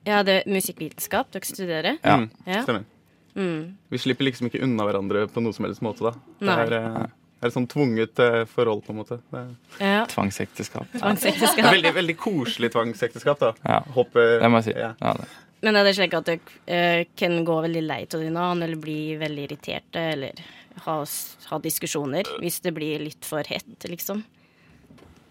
Ja, 0.07 0.23
det 0.25 0.39
er 0.41 0.49
musikkvitenskap 0.49 1.29
dere 1.31 1.45
studerer? 1.45 1.97
Ja. 2.03 2.15
Mm, 2.17 2.29
Ja. 2.47 2.63
Stemmer. 2.65 2.83
Mm. 3.35 3.77
Vi 3.89 3.97
slipper 4.01 4.25
liksom 4.27 4.49
ikke 4.49 4.63
unna 4.65 4.83
hverandre 4.83 5.27
på 5.31 5.39
noe 5.43 5.53
som 5.55 5.65
helst 5.65 5.81
måte, 5.85 6.01
da. 6.03 6.11
Det 6.41 6.47
Nei. 6.49 6.57
er, 6.65 6.73
eh, 6.73 7.05
er 7.41 7.49
et 7.49 7.55
sånn 7.55 7.67
tvunget 7.69 8.19
eh, 8.21 8.41
forhold, 8.49 8.83
på 8.85 8.93
en 8.93 8.99
måte. 9.01 9.19
Det 9.33 9.43
Ja. 9.81 10.05
tvangsekteskap. 10.09 10.87
det 10.93 11.01
er 11.01 11.71
veldig, 11.71 11.93
veldig 11.95 12.17
koselig 12.17 12.71
tvangsekteskap, 12.73 13.39
da. 13.39 13.53
Ja. 13.65 13.79
Hoppe 13.95 14.25
Det 14.41 14.49
må 14.51 14.61
jeg 14.61 14.71
si. 14.71 14.79
Ja. 14.79 14.93
Ja, 15.01 15.13
det. 15.17 15.29
Men 15.61 15.77
er 15.77 15.85
det 15.85 15.93
slik 15.97 16.13
at 16.17 16.25
dere 16.25 16.39
eh, 16.67 17.05
kan 17.17 17.43
gå 17.45 17.55
veldig 17.61 17.83
lei 17.85 18.01
av 18.07 18.19
din 18.21 18.37
annen, 18.37 18.63
eller 18.65 18.79
bli 18.81 19.15
veldig 19.21 19.43
irriterte, 19.49 20.05
eller 20.15 20.39
ha, 20.85 20.99
ha 21.51 21.59
diskusjoner 21.61 22.29
hvis 22.41 22.61
det 22.65 22.73
blir 22.73 23.03
litt 23.03 23.25
for 23.27 23.45
hett, 23.45 23.85
liksom? 23.89 24.23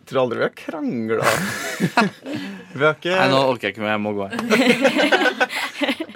Jeg 0.01 0.12
tror 0.14 0.23
aldri 0.25 0.38
vi 0.40 0.46
har 0.49 0.55
krangla. 0.59 1.27
vi 2.79 2.85
har 2.85 2.94
ikke 2.96 3.14
Nei, 3.14 3.27
nå 3.31 3.42
orker 3.46 3.68
jeg 3.68 3.75
ikke 3.77 3.85
mer. 3.85 3.94
Jeg 3.94 4.03
må 4.03 4.12
gå. 4.16 4.27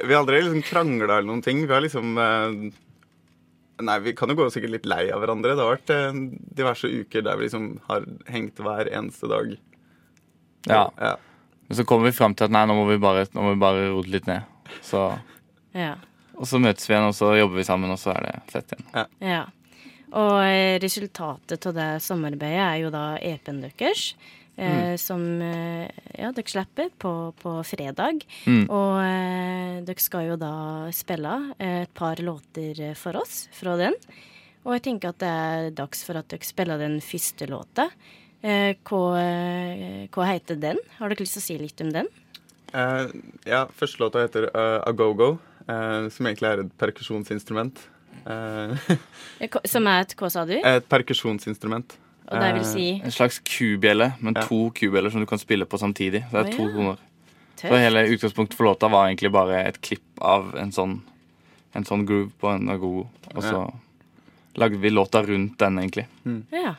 Vi 0.05 0.11
har 0.13 0.21
aldri 0.21 0.41
liksom 0.43 0.63
krangla 0.67 1.19
eller 1.19 1.29
noen 1.29 1.43
ting. 1.47 1.61
Vi 1.67 1.73
har 1.73 1.85
liksom 1.85 2.19
eh, 2.19 2.57
Nei, 3.83 3.97
vi 4.05 4.13
kan 4.15 4.31
jo 4.31 4.37
gå 4.39 4.45
sikkert 4.55 4.71
litt 4.71 4.85
lei 4.87 5.09
av 5.11 5.19
hverandre. 5.25 5.57
Det 5.59 5.65
har 5.65 5.73
vært 5.75 5.91
eh, 5.91 6.19
diverse 6.61 6.87
uker 6.87 7.25
der 7.27 7.39
vi 7.41 7.49
liksom 7.49 7.65
har 7.89 8.05
hengt 8.31 8.61
hver 8.63 8.87
eneste 8.93 9.27
dag. 9.33 9.57
Ja. 10.71 10.85
Ja. 11.01 11.17
Men 11.67 11.77
så 11.81 11.85
kommer 11.89 12.07
vi 12.07 12.13
fram 12.17 12.35
til 12.37 12.47
at 12.47 12.55
nei, 12.55 12.63
nå 12.71 12.77
må 12.79 12.85
vi 12.91 12.99
bare, 13.03 13.25
nå 13.35 13.43
må 13.43 13.55
vi 13.57 13.61
bare 13.65 13.89
rote 13.91 14.13
litt 14.15 14.29
ned. 14.31 14.47
Så, 14.85 15.03
Ja. 15.75 15.95
og 16.37 16.47
så 16.47 16.61
møtes 16.63 16.87
vi 16.89 16.95
igjen, 16.95 17.09
og 17.09 17.17
så 17.19 17.33
jobber 17.39 17.57
vi 17.59 17.67
sammen, 17.67 17.91
og 17.91 17.99
så 17.99 18.13
er 18.15 18.29
det 18.29 18.35
fett 18.53 18.73
igjen. 18.77 19.11
ja. 19.25 19.43
Og 20.15 20.37
eh, 20.47 20.79
resultatet 20.79 21.67
av 21.67 21.75
det 21.75 21.89
samarbeidet 22.05 22.61
er 22.63 22.77
jo 22.85 22.91
da 22.95 23.17
EP-en 23.19 23.59
deres. 23.65 24.13
Eh, 24.57 24.95
Som 24.97 25.43
eh, 25.43 25.91
ja, 26.15 26.31
dere 26.31 26.51
slipper 26.51 26.91
på, 26.99 27.13
på 27.41 27.55
fredag. 27.67 28.23
Mm. 28.47 28.67
Og 28.71 28.99
eh, 29.03 29.79
dere 29.87 30.03
skal 30.03 30.29
jo 30.29 30.37
da 30.39 30.55
spille 30.95 31.35
eh, 31.59 31.81
et 31.85 31.95
par 31.95 32.23
låter 32.23 32.95
for 32.99 33.19
oss 33.19 33.49
fra 33.55 33.77
den. 33.81 33.97
Og 34.65 34.77
jeg 34.77 34.85
tenker 34.87 35.11
at 35.11 35.21
det 35.21 35.31
er 35.31 35.73
dags 35.77 36.05
for 36.07 36.21
at 36.21 36.29
dere 36.31 36.47
spiller 36.47 36.81
den 36.81 37.01
første 37.05 37.49
låta. 37.51 37.89
Eh, 38.45 38.77
hva, 38.87 39.25
hva 40.15 40.29
heter 40.31 40.61
den? 40.61 40.79
Har 41.01 41.11
dere 41.11 41.25
lyst 41.25 41.39
til 41.39 41.43
å 41.43 41.49
si 41.49 41.59
litt 41.61 41.83
om 41.85 41.91
den? 41.95 42.13
Uh, 42.75 43.07
ja, 43.47 43.65
første 43.71 44.03
låta 44.03 44.25
heter 44.25 44.49
uh, 44.51 44.93
Go 44.99 45.13
Go 45.15 45.35
som 45.65 46.27
egentlig 46.29 46.49
er 46.51 46.61
et 46.61 46.73
perkusjonsinstrument. 46.77 47.79
Som 49.73 49.87
er 49.89 50.03
et 50.03 50.13
Hva 50.21 50.29
sa 50.29 50.43
du? 50.45 50.53
et 50.61 50.89
perkusjonsinstrument. 50.93 51.95
Og 52.31 52.41
det 52.41 52.53
vil 52.57 52.65
si 52.65 52.87
En 53.05 53.13
slags 53.13 53.39
kubjelle, 53.45 54.15
men 54.21 54.35
Ja. 54.35 54.43
to 54.49 54.71
kubjeller 54.71 55.11
som 55.13 55.21
du 55.21 55.27
kan 55.27 55.39
spille 55.39 55.67
på 55.67 55.79
samtidig. 55.79 56.25
Så 56.31 56.39
det 56.39 56.47
er 56.47 56.53
Å, 56.53 56.57
to 56.57 56.69
ja. 56.69 56.73
toner. 56.73 56.99
Så 57.65 57.79
hele 57.81 58.07
utgangspunktet 58.09 58.55
for 58.57 58.65
låta 58.65 58.89
var 58.91 59.07
egentlig 59.09 59.31
bare 59.33 59.63
et 59.69 59.81
klipp 59.81 60.21
av 60.21 60.55
en 60.57 60.73
sånn, 60.73 61.01
en 61.75 61.85
sånn 61.85 62.05
groove 62.07 62.31
på 62.41 62.49
en 62.55 62.69
agogo. 62.69 63.07
Og 63.35 63.43
så 63.43 63.61
lagde 64.57 64.79
vi 64.81 64.91
låta 64.91 65.23
rundt 65.27 65.59
den, 65.59 65.79
egentlig. 65.79 66.07
Ja. 66.53 66.75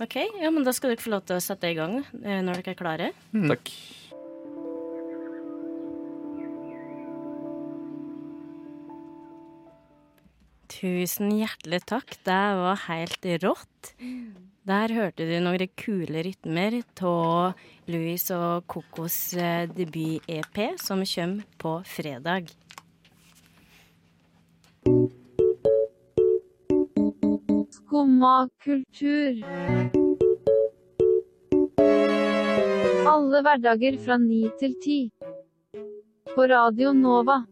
OK, 0.00 0.16
ja, 0.40 0.50
men 0.50 0.64
da 0.64 0.72
skal 0.72 0.90
dere 0.90 1.02
få 1.02 1.10
lov 1.12 1.24
til 1.26 1.36
å 1.36 1.40
sette 1.44 1.68
i 1.70 1.74
gang 1.74 1.98
eh, 2.24 2.40
når 2.40 2.62
dere 2.62 2.72
er 2.72 2.78
klare. 2.78 3.10
Takk. 3.32 3.70
Tusen 10.80 11.34
hjertelig 11.36 11.82
takk. 11.84 12.14
Det 12.24 12.42
var 12.56 12.78
helt 12.86 13.26
rått. 13.42 13.90
Der 14.64 14.92
hørte 14.96 15.26
du 15.28 15.34
noen 15.44 15.68
kule 15.76 16.22
rytmer 16.24 16.78
av 17.04 17.58
Louis 17.90 18.24
og 18.32 18.64
Kokos 18.70 19.34
eh, 19.36 19.68
debut-EP, 19.68 20.60
som 20.80 21.04
kommer 21.04 21.44
på 21.60 21.74
fredag. 21.84 22.48
Skumma 27.76 28.48
kultur. 28.64 29.44
Alle 33.04 33.44
hverdager 33.44 34.00
fra 34.00 34.16
ni 34.16 34.46
til 34.56 34.80
ti. 34.80 35.00
På 36.32 36.48
Radio 36.48 36.96
Nova. 36.96 37.42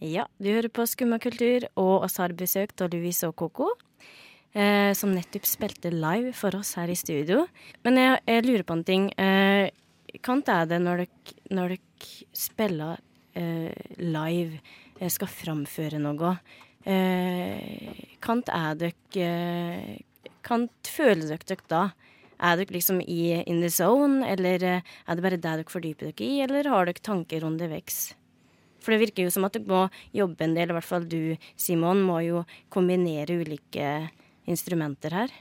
Ja, 0.00 0.22
du 0.40 0.46
hører 0.48 0.70
på 0.72 0.86
Skumma 0.88 1.18
kultur, 1.20 1.66
og 1.76 2.06
oss 2.06 2.14
har 2.16 2.32
besøk 2.32 2.72
av 2.80 2.88
Louise 2.94 3.28
og 3.28 3.34
Coco. 3.36 3.66
Eh, 4.56 4.94
som 4.96 5.12
nettopp 5.12 5.44
spilte 5.44 5.90
live 5.92 6.32
for 6.32 6.56
oss 6.56 6.72
her 6.80 6.88
i 6.88 6.96
studio. 6.96 7.42
Men 7.84 7.98
jeg, 8.00 8.20
jeg 8.24 8.46
lurer 8.46 8.64
på 8.64 8.78
en 8.78 8.84
ting. 8.88 9.10
Eh, 9.20 9.68
det 10.08 10.54
er 10.54 10.70
det 10.70 10.78
når 10.80 11.02
dere, 11.04 11.76
spiller 12.32 12.96
eh, 13.36 13.76
live, 14.00 14.62
eh, 14.96 15.10
skal 15.12 15.28
framføre 15.28 16.00
noe? 16.00 16.32
Eh, 16.88 18.00
kan 18.24 18.40
er 18.48 18.80
dere 18.80 19.26
eh, 19.26 19.98
Kant 20.40 20.88
føler 20.88 21.28
dere 21.28 21.44
dere 21.44 21.68
da? 21.68 21.82
Er 22.40 22.56
dere 22.56 22.72
liksom 22.72 23.02
i 23.04 23.36
in 23.44 23.60
the 23.60 23.68
zone, 23.68 24.24
eller 24.24 24.64
eh, 24.64 24.80
er 24.80 25.14
det 25.14 25.26
bare 25.28 25.36
det 25.36 25.44
dere 25.44 25.68
fordyper 25.68 26.08
dere 26.08 26.24
i, 26.24 26.40
eller 26.40 26.72
har 26.72 26.88
dere 26.88 27.04
tanker 27.04 27.44
underveis? 27.44 28.14
For 28.80 28.94
det 28.94 29.02
virker 29.04 29.26
jo 29.26 29.34
som 29.34 29.46
at 29.48 29.56
du 29.56 29.68
må 29.68 29.86
jobbe 30.16 30.46
en 30.46 30.56
del, 30.56 30.72
i 30.72 30.76
hvert 30.76 30.88
fall 30.88 31.06
du, 31.08 31.36
Simon, 31.60 32.02
må 32.06 32.20
jo 32.24 32.44
kombinere 32.72 33.40
ulike 33.42 34.10
instrumenter 34.50 35.14
her. 35.14 35.32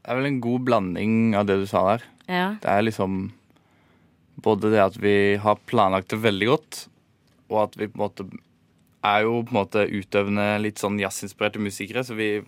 Det 0.00 0.10
er 0.10 0.18
vel 0.18 0.30
en 0.30 0.42
god 0.42 0.64
blanding 0.66 1.16
av 1.38 1.48
det 1.48 1.60
du 1.60 1.66
sa 1.70 1.84
der. 1.92 2.06
Ja. 2.26 2.46
Det 2.62 2.70
er 2.72 2.86
liksom 2.86 3.20
både 4.40 4.70
det 4.72 4.80
at 4.82 4.96
vi 5.00 5.36
har 5.40 5.60
planlagt 5.68 6.12
det 6.12 6.22
veldig 6.22 6.48
godt, 6.48 6.84
og 7.50 7.58
at 7.66 7.76
vi 7.76 7.90
på 7.90 7.98
en 7.98 8.04
måte 8.06 8.28
er 9.00 9.24
jo 9.24 9.40
på 9.44 9.52
en 9.52 9.60
måte 9.62 9.86
utøvende 9.88 10.46
litt 10.60 10.80
sånn 10.80 10.98
jazzinspirerte 11.00 11.60
musikere, 11.62 12.04
så 12.04 12.16
vi 12.16 12.38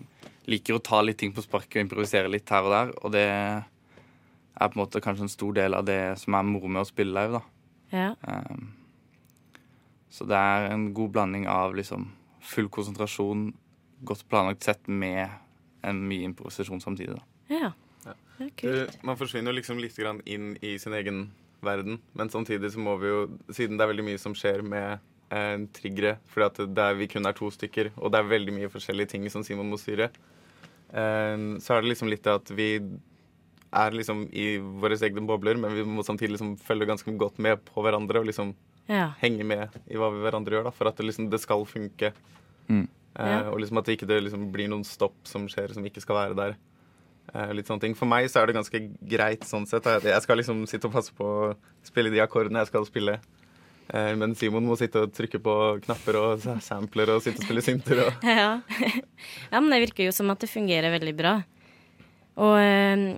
liker 0.49 0.77
å 0.77 0.83
ta 0.83 1.01
litt 1.01 1.19
ting 1.21 1.33
på 1.33 1.43
sparket 1.45 1.79
og 1.79 1.85
improvisere 1.87 2.31
litt 2.31 2.49
her 2.51 2.67
og 2.67 2.73
der. 2.73 2.93
Og 3.01 3.13
det 3.15 3.25
er 3.25 4.69
på 4.69 4.75
en 4.75 4.83
måte 4.83 5.01
kanskje 5.03 5.27
en 5.27 5.33
stor 5.33 5.55
del 5.57 5.77
av 5.77 5.85
det 5.87 6.01
som 6.21 6.37
er 6.37 6.47
moro 6.47 6.69
med 6.69 6.83
å 6.83 6.89
spille 6.89 7.13
live, 7.15 7.39
da. 7.39 7.43
ja. 7.93 8.09
Um, 8.27 8.72
så 10.13 10.27
det 10.29 10.37
er 10.37 10.67
en 10.69 10.91
god 10.93 11.13
blanding 11.15 11.47
av 11.49 11.73
liksom 11.77 12.11
full 12.43 12.67
konsentrasjon, 12.73 13.47
godt 14.05 14.25
planlagt 14.29 14.65
sett 14.67 14.87
med 14.87 15.25
en 15.83 16.01
mye 16.07 16.27
improvisasjon 16.27 16.83
samtidig, 16.83 17.15
da. 17.17 17.23
Ja. 17.49 17.71
Ja. 18.03 18.13
Det 18.37 18.45
er 18.45 18.51
kult. 18.59 18.91
Du, 18.93 18.99
man 19.07 19.17
forsvinner 19.17 19.53
jo 19.53 19.57
liksom 19.57 19.79
litt 19.81 19.97
grann 19.97 20.19
inn 20.29 20.53
i 20.61 20.75
sin 20.81 20.93
egen 20.97 21.25
verden, 21.63 21.97
men 22.13 22.29
samtidig 22.29 22.73
så 22.73 22.83
må 22.83 22.97
vi 23.01 23.09
jo, 23.09 23.23
siden 23.55 23.79
det 23.79 23.85
er 23.85 23.91
veldig 23.93 24.05
mye 24.11 24.21
som 24.21 24.35
skjer 24.37 24.61
med 24.67 24.99
eh, 25.33 25.55
triggere, 25.75 26.17
fordi 26.29 26.49
at 26.49 26.75
det 26.77 26.85
er, 26.85 26.99
vi 26.99 27.07
kun 27.11 27.29
er 27.29 27.37
to 27.37 27.49
stykker, 27.55 27.93
og 27.97 28.13
det 28.13 28.19
er 28.19 28.29
veldig 28.33 28.55
mye 28.59 28.71
forskjellige 28.73 29.15
ting 29.15 29.25
som 29.33 29.45
Simon 29.47 29.71
må 29.71 29.79
styre, 29.81 30.11
eh, 30.91 31.47
så 31.63 31.77
er 31.77 31.81
det 31.81 31.93
liksom 31.93 32.11
litt 32.11 32.25
det 32.27 32.35
at 32.35 32.53
vi 32.53 32.69
er 33.73 33.97
liksom 33.97 34.27
i 34.29 34.59
våre 34.61 34.99
egne 34.99 35.25
bobler, 35.25 35.57
men 35.57 35.73
vi 35.73 35.87
må 35.87 36.05
samtidig 36.05 36.35
liksom 36.35 36.53
følge 36.61 36.89
ganske 36.91 37.15
godt 37.17 37.41
med 37.41 37.63
på 37.65 37.81
hverandre 37.81 38.21
og 38.21 38.29
liksom 38.29 38.53
Ja. 38.89 39.13
henge 39.21 39.45
med 39.47 39.69
i 39.89 39.95
hva 39.95 40.09
vi 40.11 40.19
hverandre 40.25 40.57
gjør, 40.57 40.63
da, 40.67 40.71
for 40.75 40.89
at 40.89 40.97
det, 40.99 41.05
liksom, 41.07 41.29
det 41.31 41.39
skal 41.39 41.63
funke. 41.65 42.11
Mm. 42.69 42.87
Eh, 43.15 43.29
Ja. 43.29 43.49
Og 43.51 43.59
liksom 43.61 43.77
at 43.79 43.85
det 43.85 43.97
ikke 43.99 44.07
det 44.09 44.23
liksom 44.25 44.51
blir 44.51 44.67
noen 44.71 44.83
stopp 44.83 45.15
som 45.29 45.47
skjer 45.47 45.73
som 45.73 45.83
ikke 45.85 46.01
skal 46.01 46.15
være 46.17 46.35
der. 46.35 46.55
Eh, 47.33 47.53
litt 47.53 47.67
sånne 47.69 47.81
ting. 47.81 47.93
For 47.95 48.05
meg 48.09 48.25
så 48.29 48.41
er 48.41 48.47
det 48.47 48.55
ganske 48.57 48.81
greit 49.07 49.45
sånn 49.47 49.65
sett. 49.69 49.85
Jeg 50.03 50.21
skal 50.25 50.37
liksom 50.37 50.65
sitte 50.67 50.89
og 50.89 50.93
passe 50.97 51.13
på 51.15 51.23
å 51.23 51.55
spille 51.85 52.11
de 52.11 52.19
akkordene 52.19 52.59
jeg 52.59 52.67
skal 52.73 52.85
spille. 52.89 53.19
Eh, 53.93 54.13
men 54.15 54.33
Simon 54.35 54.65
må 54.65 54.75
sitte 54.79 55.01
og 55.05 55.13
trykke 55.15 55.39
på 55.43 55.53
knapper 55.85 56.15
og 56.19 56.43
sampler 56.63 57.09
og 57.15 57.21
sitte 57.23 57.39
og 57.39 57.47
spille 57.47 57.61
synter. 57.63 58.03
Og 58.07 58.23
Ja. 58.27 58.61
ja, 59.53 59.59
men 59.61 59.69
det 59.71 59.81
virker 59.87 60.05
jo 60.09 60.11
som 60.15 60.29
at 60.33 60.39
det 60.43 60.49
fungerer 60.51 60.91
veldig 60.99 61.15
bra. 61.15 61.37
Og 62.43 62.57
eh, 62.59 63.13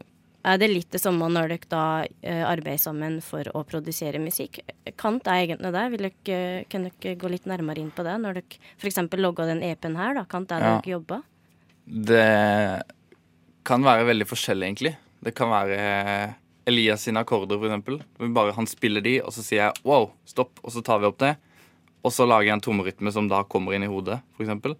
er 0.45 0.59
det 0.61 0.67
litt 0.69 0.91
det 0.93 1.01
samme 1.01 1.27
når 1.31 1.49
dere 1.51 1.69
da 1.71 1.83
eh, 2.21 2.43
arbeider 2.45 2.81
sammen 2.83 3.17
for 3.25 3.47
å 3.57 3.63
produsere 3.67 4.21
musikk? 4.21 4.59
Kant 5.01 5.25
er 5.31 5.41
egentlig 5.45 5.71
det. 5.73 5.85
Vil 5.93 6.05
dere, 6.05 6.65
kan 6.69 6.85
dere 6.87 7.15
gå 7.21 7.31
litt 7.33 7.47
nærmere 7.49 7.81
inn 7.81 7.93
på 7.95 8.05
det? 8.05 8.13
Når 8.21 8.39
dere 8.39 8.59
f.eks. 8.77 9.01
logga 9.17 9.47
den 9.49 9.63
EP-en 9.65 9.97
her, 9.99 10.13
da. 10.19 10.25
Kant 10.29 10.53
er 10.53 10.61
det 10.61 10.69
Ja. 10.69 10.77
dere 10.81 10.95
jobba? 10.99 11.21
Det 11.85 12.83
kan 13.65 13.83
være 13.85 14.05
veldig 14.11 14.27
forskjellig, 14.29 14.67
egentlig. 14.69 14.95
Det 15.25 15.33
kan 15.37 15.49
være 15.49 16.35
Elias 16.69 17.05
sine 17.05 17.21
akkorder, 17.21 17.57
eksempel. 17.61 17.99
Bare 18.33 18.53
han 18.57 18.67
spiller 18.69 19.01
de, 19.05 19.19
og 19.21 19.33
så 19.33 19.43
sier 19.45 19.63
jeg 19.65 19.83
wow, 19.85 20.11
stopp, 20.25 20.59
og 20.63 20.73
så 20.73 20.83
tar 20.85 21.01
vi 21.01 21.09
opp 21.09 21.19
det. 21.21 21.35
Og 22.05 22.13
så 22.13 22.25
lager 22.29 22.49
jeg 22.51 22.57
en 22.59 22.61
trommerytme 22.61 23.13
som 23.13 23.29
da 23.29 23.43
kommer 23.49 23.73
inn 23.73 23.85
i 23.85 23.89
hodet, 23.89 24.19
eksempel. 24.41 24.75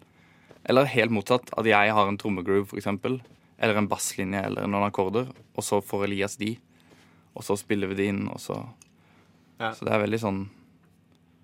Eller 0.65 0.89
helt 0.89 1.13
motsatt, 1.13 1.49
at 1.57 1.65
jeg 1.65 1.93
har 1.93 2.09
en 2.09 2.17
trommegroove, 2.21 2.73
eksempel. 2.77 3.19
Eller 3.57 3.79
en 3.79 3.87
basslinje 3.87 4.41
eller 4.49 4.67
noen 4.67 4.89
akkorder, 4.89 5.29
og 5.55 5.63
så 5.63 5.79
får 5.83 6.07
Elias 6.09 6.35
de. 6.39 6.55
Og 7.35 7.43
så 7.43 7.57
spiller 7.59 7.91
vi 7.91 7.99
de 8.01 8.11
inn, 8.13 8.27
og 8.31 8.39
så 8.41 8.61
Ja. 9.59 9.71
Så 9.71 9.85
det 9.87 9.93
er 9.95 10.01
veldig 10.03 10.19
sånn 10.19 10.39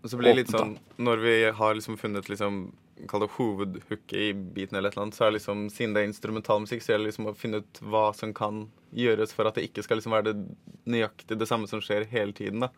Og 0.04 0.10
så 0.12 0.18
blir 0.20 0.34
det 0.34 0.42
litt 0.42 0.50
sånn 0.52 0.74
Når 1.00 1.22
vi 1.24 1.36
har 1.56 1.76
liksom 1.78 1.96
funnet 1.96 2.28
liksom 2.28 2.74
Kall 3.08 3.24
det 3.24 3.30
hovedhooket 3.38 4.14
i 4.14 4.34
beaten 4.34 4.76
eller 4.76 4.90
et 4.90 4.98
eller 4.98 5.06
annet, 5.08 5.16
så 5.16 5.26
er 5.26 5.32
liksom 5.38 5.70
Siden 5.72 5.96
det 5.96 6.04
er 6.04 6.10
instrumentalmusikk, 6.10 6.84
så 6.84 6.92
gjelder 6.92 7.08
det 7.08 7.12
liksom 7.14 7.30
å 7.32 7.36
finne 7.38 7.62
ut 7.64 7.80
hva 7.82 8.04
som 8.14 8.34
kan 8.36 8.66
gjøres 8.92 9.34
for 9.34 9.48
at 9.48 9.56
det 9.56 9.64
ikke 9.70 9.86
skal 9.86 9.98
liksom 9.98 10.12
være 10.12 10.28
det 10.34 10.36
nøyaktig 10.92 11.40
det 11.40 11.48
samme 11.48 11.70
som 11.72 11.82
skjer 11.82 12.06
hele 12.12 12.36
tiden, 12.36 12.68
da. 12.68 12.70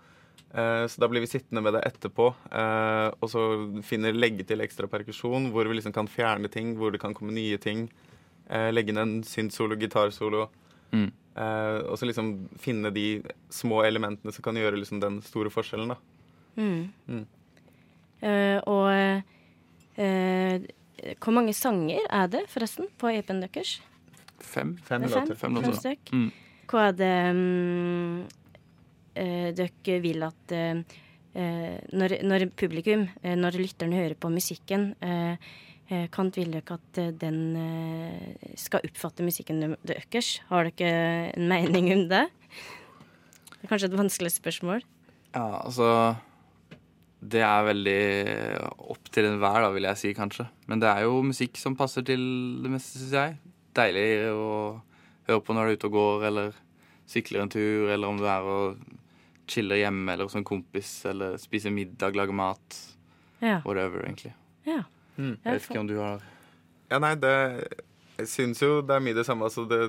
Eh, 0.54 0.86
så 0.88 1.02
da 1.02 1.10
blir 1.10 1.26
vi 1.26 1.32
sittende 1.32 1.64
med 1.66 1.74
det 1.74 1.82
etterpå, 1.90 2.30
eh, 2.54 3.10
og 3.18 3.30
så 3.34 3.44
finner 3.84 4.14
legge 4.14 4.46
til 4.46 4.62
ekstra 4.62 4.88
perkusjon, 4.88 5.50
hvor 5.52 5.66
vi 5.66 5.80
liksom 5.80 5.96
kan 5.96 6.08
fjerne 6.08 6.52
ting, 6.54 6.76
hvor 6.78 6.94
det 6.94 7.02
kan 7.02 7.16
komme 7.18 7.34
nye 7.34 7.58
ting. 7.58 7.88
Eh, 8.50 8.70
legge 8.74 8.92
inn 8.92 9.02
en 9.02 9.14
syntsolo, 9.28 9.78
gitarsolo. 9.80 10.48
Mm. 10.92 11.10
Eh, 11.10 11.78
og 11.88 11.98
så 11.98 12.08
liksom 12.10 12.34
finne 12.62 12.92
de 12.94 13.08
små 13.54 13.82
elementene 13.88 14.34
som 14.36 14.46
kan 14.46 14.58
gjøre 14.60 14.80
liksom 14.82 15.02
den 15.04 15.22
store 15.26 15.52
forskjellen, 15.54 15.94
da. 15.96 15.98
Mm. 16.60 16.92
Mm. 17.08 17.24
Uh, 18.24 18.60
og 18.72 18.86
uh, 19.98 20.68
hvor 21.20 21.34
mange 21.36 21.52
sanger 21.58 22.06
er 22.06 22.30
det 22.32 22.46
forresten 22.52 22.88
på 23.02 23.10
EP-en 23.12 23.42
deres? 23.44 23.80
Fem. 24.40 24.78
Fem 24.78 25.04
fem, 25.04 25.10
låter. 25.10 25.36
Fem 25.40 25.58
låter. 25.58 25.76
stykk. 25.80 26.14
Mm. 26.14 26.30
Hva 26.72 26.86
er 26.88 26.96
det 27.00 27.16
um, 27.36 28.22
uh, 29.18 29.50
dere 29.58 29.98
vil 30.04 30.24
at 30.30 30.56
når, 31.34 32.14
når 32.22 32.44
publikum, 32.54 33.08
når 33.24 33.56
lytterne 33.58 33.98
hører 33.98 34.14
på 34.22 34.30
musikken, 34.30 34.92
eh, 35.02 35.48
eh, 35.94 36.32
ville 36.36 36.58
jo 36.58 36.64
ikke 36.64 36.78
at 36.80 37.00
eh, 37.02 37.14
den 37.22 37.56
eh, 37.60 38.54
skal 38.60 38.84
oppfatte 38.88 39.26
musikken 39.26 39.76
deres? 39.86 40.40
Har 40.50 40.70
dere 40.70 41.32
en 41.34 41.48
mening 41.48 41.92
om 41.94 42.08
det? 42.12 42.26
Det 43.54 43.64
er 43.64 43.72
kanskje 43.72 43.90
et 43.92 44.00
vanskelig 44.00 44.32
spørsmål. 44.34 44.84
Ja, 45.34 45.64
altså 45.64 46.16
Det 47.24 47.40
er 47.40 47.64
veldig 47.64 48.00
opp 48.92 49.08
til 49.10 49.30
enhver, 49.30 49.62
da, 49.64 49.70
vil 49.72 49.88
jeg 49.88 49.98
si, 50.02 50.14
kanskje. 50.14 50.50
Men 50.68 50.82
det 50.84 50.90
er 50.90 51.06
jo 51.06 51.22
musikk 51.24 51.58
som 51.58 51.78
passer 51.80 52.04
til 52.04 52.20
det 52.64 52.72
meste, 52.74 53.00
syns 53.00 53.16
jeg. 53.16 53.38
Deilig 53.74 54.08
å 54.34 54.82
høre 55.30 55.42
på 55.42 55.56
når 55.56 55.64
du 55.64 55.72
er 55.72 55.78
ute 55.80 55.88
og 55.88 55.96
går, 55.96 56.26
eller 56.30 56.60
sykler 57.08 57.46
en 57.46 57.54
tur, 57.54 57.88
eller 57.94 58.10
om 58.10 58.20
du 58.20 58.28
er 58.28 58.44
og 58.44 58.84
chiller 59.48 59.82
hjemme 59.82 60.14
eller 60.14 60.28
hos 60.28 60.36
en 60.40 60.46
kompis, 60.48 60.92
eller 61.10 61.38
spiser 61.42 61.74
middag, 61.74 62.16
lager 62.16 62.36
mat. 62.36 62.80
Ja. 63.44 63.62
Whatever, 63.66 64.04
egentlig. 64.06 64.34
ja. 64.68 64.84
Mm. 65.18 65.36
Jeg 65.44 65.54
vet 65.54 65.66
ikke 65.70 65.80
om 65.84 65.88
du 65.90 65.98
har 66.00 66.22
Ja, 66.90 66.98
nei, 67.00 67.14
det 67.22 67.34
Jeg 68.18 68.28
syns 68.32 68.62
jo 68.64 68.82
det 68.82 68.96
er 68.96 69.04
mye 69.06 69.14
det 69.18 69.26
samme. 69.28 69.46
Altså, 69.46 69.64
det, 69.70 69.80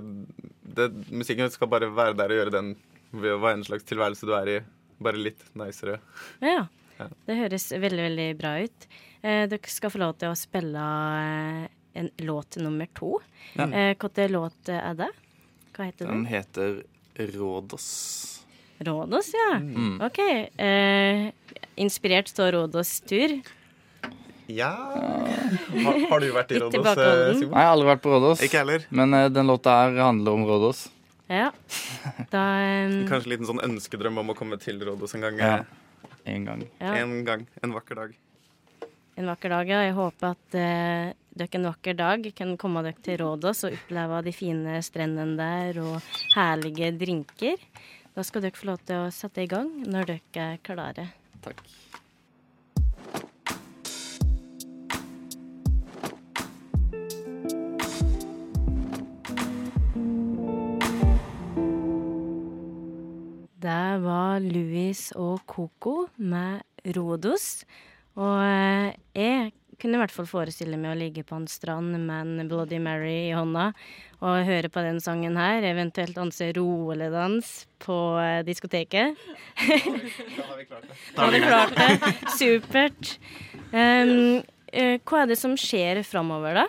det, 0.77 0.91
musikken 1.13 1.51
skal 1.53 1.69
bare 1.73 1.89
være 1.93 2.17
der 2.17 2.33
og 2.33 2.39
gjøre 2.41 2.55
den 2.55 2.71
ved 3.15 3.37
hva 3.41 3.53
en 3.55 3.65
slags 3.65 3.85
tilværelse 3.89 4.27
du 4.27 4.33
er 4.37 4.49
i, 4.49 4.57
bare 5.05 5.21
litt 5.21 5.43
nicere. 5.55 5.99
Ja. 6.43 6.65
Ja. 6.99 7.07
Det 7.27 7.37
høres 7.37 7.69
veldig, 7.73 8.03
veldig 8.09 8.29
bra 8.39 8.55
ut. 8.65 8.87
Eh, 9.23 9.45
dere 9.51 9.71
skal 9.71 9.93
få 9.93 10.01
lov 10.03 10.17
til 10.19 10.31
å 10.33 10.39
spille 10.39 10.85
eh, 11.21 11.67
en 12.01 12.09
låt 12.27 12.57
nummer 12.63 12.89
to. 12.97 13.17
Ja. 13.59 13.67
Eh, 13.69 13.93
Hvilken 14.01 14.33
låt 14.35 14.71
er 14.73 14.97
det? 14.99 15.11
Hva 15.77 15.89
heter 15.91 16.07
Den 16.09 16.23
den? 16.25 16.27
heter 16.33 16.83
Rådås. 17.35 17.89
Rådås, 18.85 19.31
ja. 19.37 19.51
Mm. 19.63 20.01
OK. 20.03 20.19
Eh, 20.59 21.29
inspirert 21.77 22.33
av 22.41 22.51
Rådås 22.57 23.01
tur. 23.07 23.37
Ja 24.47 24.71
Har, 25.85 25.95
har 26.11 26.21
du 26.21 26.27
vært 26.35 26.51
i 26.53 26.59
Litt 26.59 26.63
Rådås, 26.67 26.75
tilbakeholden. 26.75 27.31
eh, 27.31 27.39
Simon? 27.39 27.55
Nei, 27.55 27.61
jeg 27.63 27.69
har 27.69 27.73
aldri 27.77 27.89
vært 27.89 28.03
på 28.05 28.11
Rådås. 28.13 28.43
Ikke 28.45 28.61
heller. 28.61 28.85
Men 28.91 29.15
eh, 29.17 29.29
den 29.33 29.47
låta 29.49 29.77
her 29.79 29.97
handler 30.05 30.33
om 30.37 30.45
Rådås. 30.49 30.83
Ja. 31.33 31.47
Da 32.31 32.43
eh, 32.61 32.99
Kanskje 33.11 33.25
en 33.25 33.33
liten 33.33 33.49
sånn 33.49 33.63
ønskedrøm 33.65 34.21
om 34.21 34.35
å 34.35 34.37
komme 34.37 34.59
til 34.61 34.83
Rådås 34.85 35.15
en 35.17 35.25
gang. 35.25 35.39
Ja. 35.41 35.55
eh, 35.63 36.35
En 36.35 36.45
gang. 36.49 36.67
ja, 36.81 36.93
En 37.01 37.25
gang. 37.25 37.47
En 37.63 37.73
vakker 37.77 37.95
dag. 38.03 38.13
en 39.17 39.27
vakker 39.31 39.49
dag, 39.55 39.69
ja. 39.71 39.81
Jeg 39.87 39.95
håper 39.95 40.31
at 40.35 40.55
eh, 40.59 41.13
dere 41.39 41.59
en 41.61 41.69
vakker 41.71 41.95
dag 41.99 42.25
kan 42.37 42.57
komme 42.61 42.83
dere 42.83 43.01
til 43.05 43.19
Rådås 43.23 43.65
og 43.69 43.77
oppleve 43.77 44.23
de 44.27 44.33
fine 44.35 44.81
strendene 44.83 45.37
der 45.39 45.81
og 45.85 46.01
herlige 46.37 46.93
drinker. 46.99 47.57
Da 48.15 48.23
skal 48.27 48.43
dere 48.45 48.55
få 48.59 48.69
lov 48.73 48.83
til 48.87 49.05
å 49.07 49.11
sette 49.15 49.43
i 49.43 49.49
gang 49.51 49.71
når 49.87 50.13
dere 50.13 50.49
er 50.55 50.59
klare. 50.67 51.09
Takk. 51.45 51.63
Det 63.65 63.99
var 64.03 64.43
Louis 64.45 64.99
og 65.17 65.39
Coco 65.49 66.11
med 66.21 66.61
Rodos. 66.93 67.63
Og 68.21 68.43
eh, 68.45 68.91
jeg 69.17 69.55
kunne 69.81 69.97
i 69.97 70.01
hvert 70.03 70.13
fall 70.13 70.29
forestille 70.29 70.77
meg 70.77 70.93
å 70.93 70.99
ligge 70.99 71.25
på 71.25 71.39
en 71.39 71.47
strand 71.49 71.97
med 71.97 72.43
en 72.43 72.51
Bloody 72.51 72.77
Mary 72.83 73.31
i 73.31 73.33
hånda 73.33 73.71
og 74.21 74.45
høre 74.45 74.69
på 74.73 74.85
den 74.85 75.01
sangen 75.01 75.41
her, 75.41 75.65
eventuelt 75.65 76.13
danse 76.19 76.51
roledans 76.59 77.55
på 77.81 77.97
eh, 78.21 78.43
diskoteket. 78.45 79.17
Da 79.57 80.45
har 80.45 80.61
vi 80.61 80.69
klart 80.69 80.85
det. 80.85 81.01
Da 81.17 81.25
har 81.25 81.33
vi 81.33 81.43
klart 81.49 81.77
det. 81.81 82.15
Supert. 82.37 83.17
Um, 83.73 84.43
hva 85.09 85.25
er 85.25 85.33
det 85.33 85.41
som 85.41 85.57
skjer 85.57 86.05
framover, 86.05 86.67
da? 86.67 86.69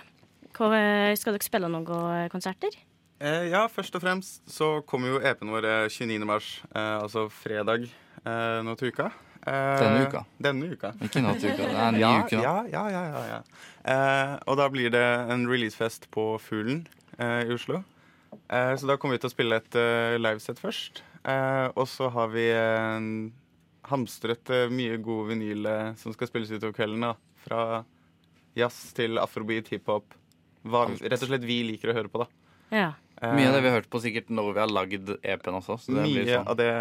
Skal 0.55 1.35
dere 1.35 1.43
spille 1.43 1.67
noen 1.67 2.29
konserter? 2.31 2.85
Eh, 3.23 3.45
ja, 3.47 3.61
først 3.71 3.95
og 3.95 4.03
fremst 4.03 4.41
så 4.51 4.81
kommer 4.87 5.13
jo 5.13 5.21
EP-en 5.23 5.51
vår 5.53 5.67
eh, 5.69 5.85
29. 5.87 6.25
mars, 6.27 6.49
eh, 6.75 6.97
altså 6.99 7.27
fredag 7.31 7.85
eh, 7.87 8.59
nå 8.65 8.73
til 8.79 8.91
uka. 8.91 9.07
Eh, 9.45 9.79
Denne 9.79 10.01
uka. 10.09 10.23
Denne 10.41 10.69
uka. 10.73 10.91
Ikke 11.05 11.21
nå 11.23 11.31
til 11.39 11.53
uka. 11.53 11.63
Det 11.69 11.77
er 11.77 11.85
en 11.87 11.95
ny 11.95 12.01
ja, 12.03 12.11
uke 12.25 12.35
nå. 12.39 12.43
ja, 12.43 12.55
ja, 12.73 12.83
ja, 12.91 13.03
ja, 13.13 13.23
ja. 13.29 13.39
Eh, 13.93 14.33
og 14.49 14.59
da 14.59 14.67
blir 14.73 14.91
det 14.91 15.05
en 15.31 15.45
releasefest 15.47 16.09
på 16.11 16.27
Fuglen 16.43 16.83
eh, 17.15 17.45
i 17.47 17.55
Oslo. 17.55 17.83
Eh, 18.51 18.73
så 18.75 18.89
da 18.89 18.97
kommer 18.99 19.15
vi 19.15 19.23
til 19.23 19.31
å 19.31 19.35
spille 19.35 19.61
et 19.61 19.79
eh, 19.79 20.17
livesett 20.19 20.59
først. 20.59 21.03
Eh, 21.23 21.67
og 21.71 21.87
så 21.87 22.11
har 22.13 22.33
vi 22.35 22.49
eh, 22.51 23.09
hamstret 23.93 24.51
eh, 24.51 24.67
mye 24.73 24.99
god 25.05 25.31
vinyl 25.31 25.71
eh, 25.71 25.87
som 26.01 26.11
skal 26.17 26.27
spilles 26.33 26.51
utover 26.51 26.75
kvelden. 26.75 27.07
da. 27.07 27.15
Fra 27.45 27.63
jazz 28.59 28.89
til 28.97 29.21
afrobeat, 29.23 29.71
hiphop. 29.71 30.19
Hva 30.65 30.87
rett 30.97 31.21
og 31.21 31.29
slett 31.29 31.45
vi 31.47 31.61
liker 31.71 31.93
å 31.93 31.97
høre 32.01 32.11
på, 32.11 32.25
da. 32.25 32.29
Ja. 32.75 32.91
Eh, 33.21 33.35
Mye 33.35 33.47
av 33.49 33.55
det 33.55 33.63
vi 33.63 33.71
har 33.71 33.79
hørt 33.79 33.89
på 33.91 34.01
sikkert 34.03 34.29
når 34.33 34.51
vi 34.53 34.63
har 34.63 34.71
lagd 34.71 35.15
EP-en 35.21 35.59
også. 35.61 35.79
Så 35.79 35.95
det 35.95 36.03
mye 36.03 36.23
blir 36.23 36.33
sånn. 36.33 36.47
av 36.51 36.59
det 36.59 36.71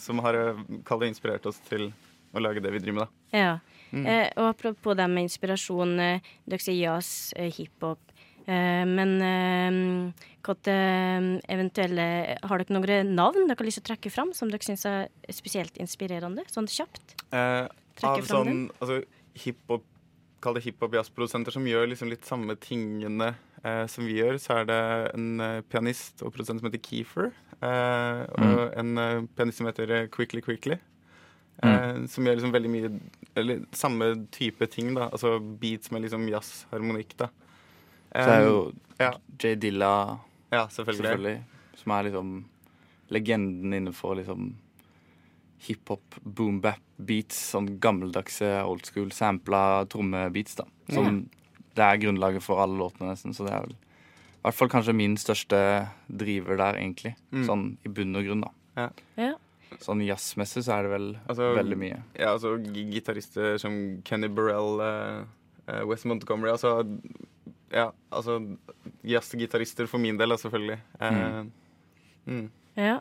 som 0.00 0.22
har 0.24 0.40
eh, 0.40 1.08
inspirert 1.08 1.46
oss 1.50 1.60
til 1.68 1.90
å 2.34 2.42
lage 2.42 2.62
det 2.64 2.72
vi 2.74 2.82
driver 2.82 2.98
med, 2.98 3.06
da. 3.06 3.38
Ja. 3.38 3.52
Mm. 3.94 4.06
Eh, 4.10 4.28
og 4.40 4.48
apropos 4.50 4.96
det 4.98 5.06
med 5.10 5.28
inspirasjon, 5.28 5.94
eh, 6.02 6.32
dere 6.50 6.64
sier 6.64 6.80
jazz, 6.80 7.32
eh, 7.36 7.52
hiphop. 7.54 8.00
Eh, 8.44 8.84
men 8.84 9.14
eh, 9.24 10.10
eh, 10.68 11.28
eventuelle 11.48 12.36
Har 12.44 12.60
dere 12.60 12.74
noen 12.76 13.14
navn 13.16 13.46
dere 13.48 13.56
har 13.56 13.64
lyst 13.64 13.80
til 13.80 13.86
å 13.86 13.88
trekke 13.94 14.12
fram 14.12 14.34
som 14.36 14.50
dere 14.52 14.66
syns 14.66 14.84
er 14.88 15.08
spesielt 15.32 15.78
inspirerende? 15.80 16.44
Sånn 16.52 16.68
kjapt? 16.68 17.16
Eh, 17.32 17.64
av 18.04 18.28
sånn 18.28 18.68
altså, 18.80 19.00
hiphop 19.46 19.88
Kall 20.44 20.58
det 20.58 20.66
hiphop-jazzprodusenter 20.66 21.54
som 21.54 21.64
gjør 21.64 21.86
liksom 21.88 22.10
litt 22.12 22.26
samme 22.28 22.52
tingene 22.60 23.30
eh, 23.64 23.84
som 23.90 24.06
vi 24.06 24.18
gjør. 24.20 24.38
Så 24.42 24.58
er 24.60 24.68
det 24.70 24.80
en 25.14 25.28
eh, 25.40 25.60
pianist 25.72 26.22
og 26.24 26.32
produsent 26.34 26.60
som 26.62 26.68
heter 26.70 26.82
Keefer. 26.84 27.30
Eh, 27.60 28.24
og 28.38 28.74
en 28.80 28.98
eh, 29.00 29.22
pianist 29.36 29.60
som 29.62 29.68
heter 29.70 30.06
Quickly 30.14 30.42
Quickly. 30.44 30.78
Eh, 31.62 32.00
Som 32.10 32.26
gjør 32.26 32.34
liksom 32.40 32.50
veldig 32.50 32.70
mye 32.72 32.88
Eller 33.38 33.60
samme 33.78 34.08
type 34.34 34.66
ting, 34.72 34.88
da. 34.96 35.04
Altså 35.14 35.36
beats 35.38 35.92
med 35.94 36.02
liksom 36.02 36.26
jazzharmonikk, 36.28 37.14
da. 37.20 37.28
Så 38.14 38.30
er 38.30 38.42
jo 38.46 38.56
ja. 38.98 39.12
J. 39.38 39.54
Dilla, 39.62 39.92
Ja, 40.50 40.64
selvfølgelig. 40.70 41.02
selvfølgelig, 41.02 41.78
som 41.80 41.92
er 41.96 42.04
liksom 42.08 42.34
legenden 43.14 43.72
innenfor 43.74 44.16
liksom 44.18 44.52
hiphop, 45.64 46.18
boom-bap 46.22 46.82
beats, 46.98 47.38
sånn 47.54 47.78
gammeldagse 47.82 48.50
old 48.66 48.84
school 48.86 49.10
sampla 49.14 49.84
trommebeats, 49.90 50.58
da. 50.60 50.66
Som 50.92 51.24
det 51.74 51.84
er 51.86 52.02
grunnlaget 52.02 52.44
for 52.44 52.62
alle 52.62 52.78
låtene, 52.78 53.12
nesten. 53.12 53.34
Så 53.36 53.46
det 53.46 53.54
er 53.54 53.66
vel 53.66 53.74
i 53.74 54.46
hvert 54.46 54.58
fall 54.58 54.68
kanskje 54.68 54.92
min 54.92 55.14
største 55.16 55.58
driver 56.04 56.58
der, 56.60 56.76
egentlig. 56.76 57.14
Mm. 57.32 57.44
Sånn 57.48 57.64
i 57.80 57.92
bunn 57.96 58.18
og 58.18 58.26
grunn, 58.26 58.42
da. 58.44 58.50
Ja. 58.76 58.88
Ja. 59.16 59.30
Sånn 59.82 60.02
jazzmessig 60.04 60.66
så 60.66 60.76
er 60.76 60.86
det 60.86 60.90
vel 60.92 61.06
Altså, 61.24 61.48
veldig 61.56 61.78
mye. 61.80 62.02
Ja, 62.18 62.34
altså 62.34 62.54
gitarister 62.60 63.56
som 63.62 63.78
Kenny 64.06 64.28
Burrell, 64.28 64.82
uh, 64.84 65.80
West 65.88 66.04
Wes 66.04 66.06
Montgomery 66.10 66.52
Altså 66.52 66.76
Ja, 67.72 67.88
altså 68.12 68.36
jazzgitarister 69.02 69.88
for 69.90 70.02
min 70.02 70.20
del, 70.20 70.30
da, 70.30 70.38
selvfølgelig. 70.38 70.78
Uh, 71.00 71.48
mm. 72.28 72.44
Ja. 72.78 72.98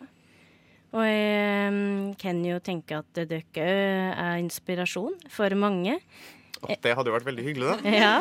Og 0.93 1.03
jeg 1.09 1.73
mm, 1.73 2.13
kan 2.21 2.39
jo 2.45 2.59
tenke 2.61 3.01
at 3.01 3.19
dere 3.19 3.67
er 4.13 4.39
inspirasjon 4.41 5.19
for 5.33 5.59
mange. 5.59 5.97
Det 6.83 6.93
hadde 6.95 7.09
jo 7.11 7.15
vært 7.15 7.27
veldig 7.27 7.43
hyggelig, 7.43 7.73
da. 7.73 7.91
Ja. 7.91 8.13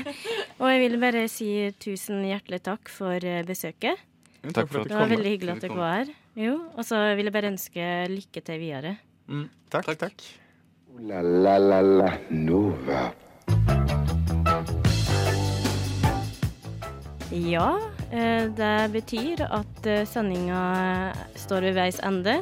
og 0.60 0.68
jeg 0.72 0.80
vil 0.82 0.96
bare 1.02 1.26
si 1.30 1.50
tusen 1.82 2.24
hjertelig 2.26 2.62
takk 2.66 2.90
for 2.90 3.22
eh, 3.22 3.44
besøket. 3.46 4.00
Mm, 4.42 4.52
Takk 4.54 4.70
for 4.70 4.82
at 4.82 4.90
Det 4.90 4.98
var 4.98 5.10
veldig 5.10 5.30
hyggelig 5.36 5.54
at 5.56 5.62
dere 5.66 5.76
var 5.78 5.94
her. 6.00 6.10
Jo, 6.36 6.56
og 6.76 6.84
så 6.86 6.98
vil 7.18 7.28
jeg 7.30 7.34
bare 7.34 7.52
ønske 7.52 7.86
lykke 8.12 8.42
til 8.46 8.60
videre. 8.62 8.96
Mm. 9.26 9.46
Takk, 9.72 9.88
takk. 9.92 10.02
takk. 10.06 10.26
la 11.06 11.20
la 11.22 11.56
la 11.58 11.80
la 11.82 12.10
Nova. 12.30 13.06
Ja, 17.34 17.70
eh, 18.12 18.46
det 18.56 18.74
betyr 18.94 19.42
at 19.50 19.86
eh, 19.86 20.06
sendinga 20.06 21.12
står 21.36 21.68
ved 21.68 21.74
veis 21.80 21.98
ende. 22.06 22.38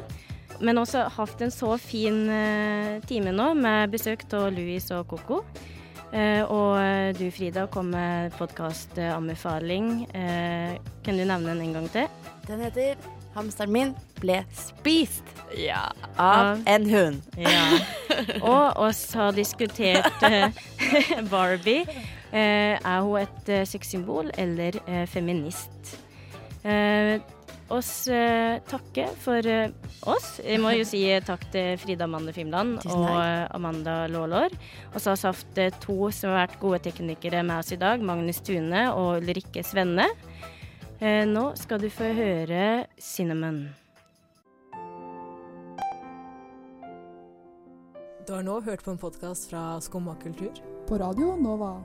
Men 0.61 0.79
også 0.79 1.07
hatt 1.17 1.41
en 1.43 1.51
så 1.53 1.75
fin 1.81 2.29
eh, 2.31 3.01
time 3.09 3.33
nå 3.35 3.51
med 3.59 3.91
besøk 3.95 4.23
av 4.37 4.51
Louis 4.55 4.85
og 4.95 5.07
Coco. 5.11 5.41
Eh, 6.15 6.43
og 6.47 6.77
eh, 6.79 7.11
du, 7.19 7.25
Frida, 7.35 7.67
kom 7.73 7.91
med 7.95 8.33
podkastanbefaling. 8.39 10.07
Kan 11.05 11.19
du 11.19 11.25
nevne 11.27 11.51
den 11.55 11.65
en 11.67 11.77
gang 11.81 11.89
til? 11.95 12.09
Den 12.47 12.61
heter 12.61 12.95
'Hamsteren 13.35 13.73
min 13.73 13.95
ble 14.21 14.45
spist 14.55 15.25
Ja. 15.59 15.89
av 16.19 16.61
en 16.67 16.85
hund'. 16.87 17.23
Ja. 17.37 17.81
Og 18.43 18.77
oss 18.77 19.13
har 19.13 19.33
diskutert 19.33 20.07
Barbie. 21.33 21.83
Er 22.33 23.01
hun 23.03 23.19
et 23.19 23.69
sexsymbol 23.69 24.31
eller 24.39 24.79
feminist? 25.07 25.99
Oss 27.73 28.09
eh, 28.13 28.59
takke 28.69 29.07
for 29.25 29.47
eh, 29.49 29.71
oss. 30.05 30.35
Jeg 30.45 30.61
må 30.61 30.75
jo 30.77 30.85
si 30.85 31.01
eh, 31.09 31.23
takk 31.25 31.47
til 31.55 31.79
Frida 31.81 32.05
Amande 32.05 32.35
Fimland 32.37 32.77
og 32.85 33.07
eh, 33.09 33.47
Amanda 33.57 34.03
Lålår. 34.13 34.53
Og 34.93 34.99
så 35.01 35.15
har 35.15 35.23
vi 35.23 35.31
hatt 35.31 35.61
eh, 35.63 35.79
to 35.81 35.97
som 36.13 36.35
har 36.35 36.43
vært 36.43 36.59
gode 36.61 36.83
teknikere 36.85 37.41
med 37.47 37.63
oss 37.63 37.73
i 37.73 37.81
dag. 37.81 38.05
Magnus 38.05 38.43
Tune 38.45 38.85
og 38.93 39.23
Ulrikke 39.23 39.65
Svenne. 39.65 40.11
Eh, 41.01 41.25
nå 41.25 41.47
skal 41.57 41.81
du 41.81 41.89
få 41.89 42.13
høre 42.13 42.85
Cinnamon. 43.01 43.65
Du 48.25 48.33
har 48.33 48.45
nå 48.45 48.61
hørt 48.65 48.85
på 48.85 48.93
en 48.93 49.01
podkast 49.01 49.51
fra 49.51 49.81
Skumma 49.85 50.15
kultur. 50.21 50.53
På 50.89 51.01
Radio 51.01 51.33
Nova. 51.41 51.79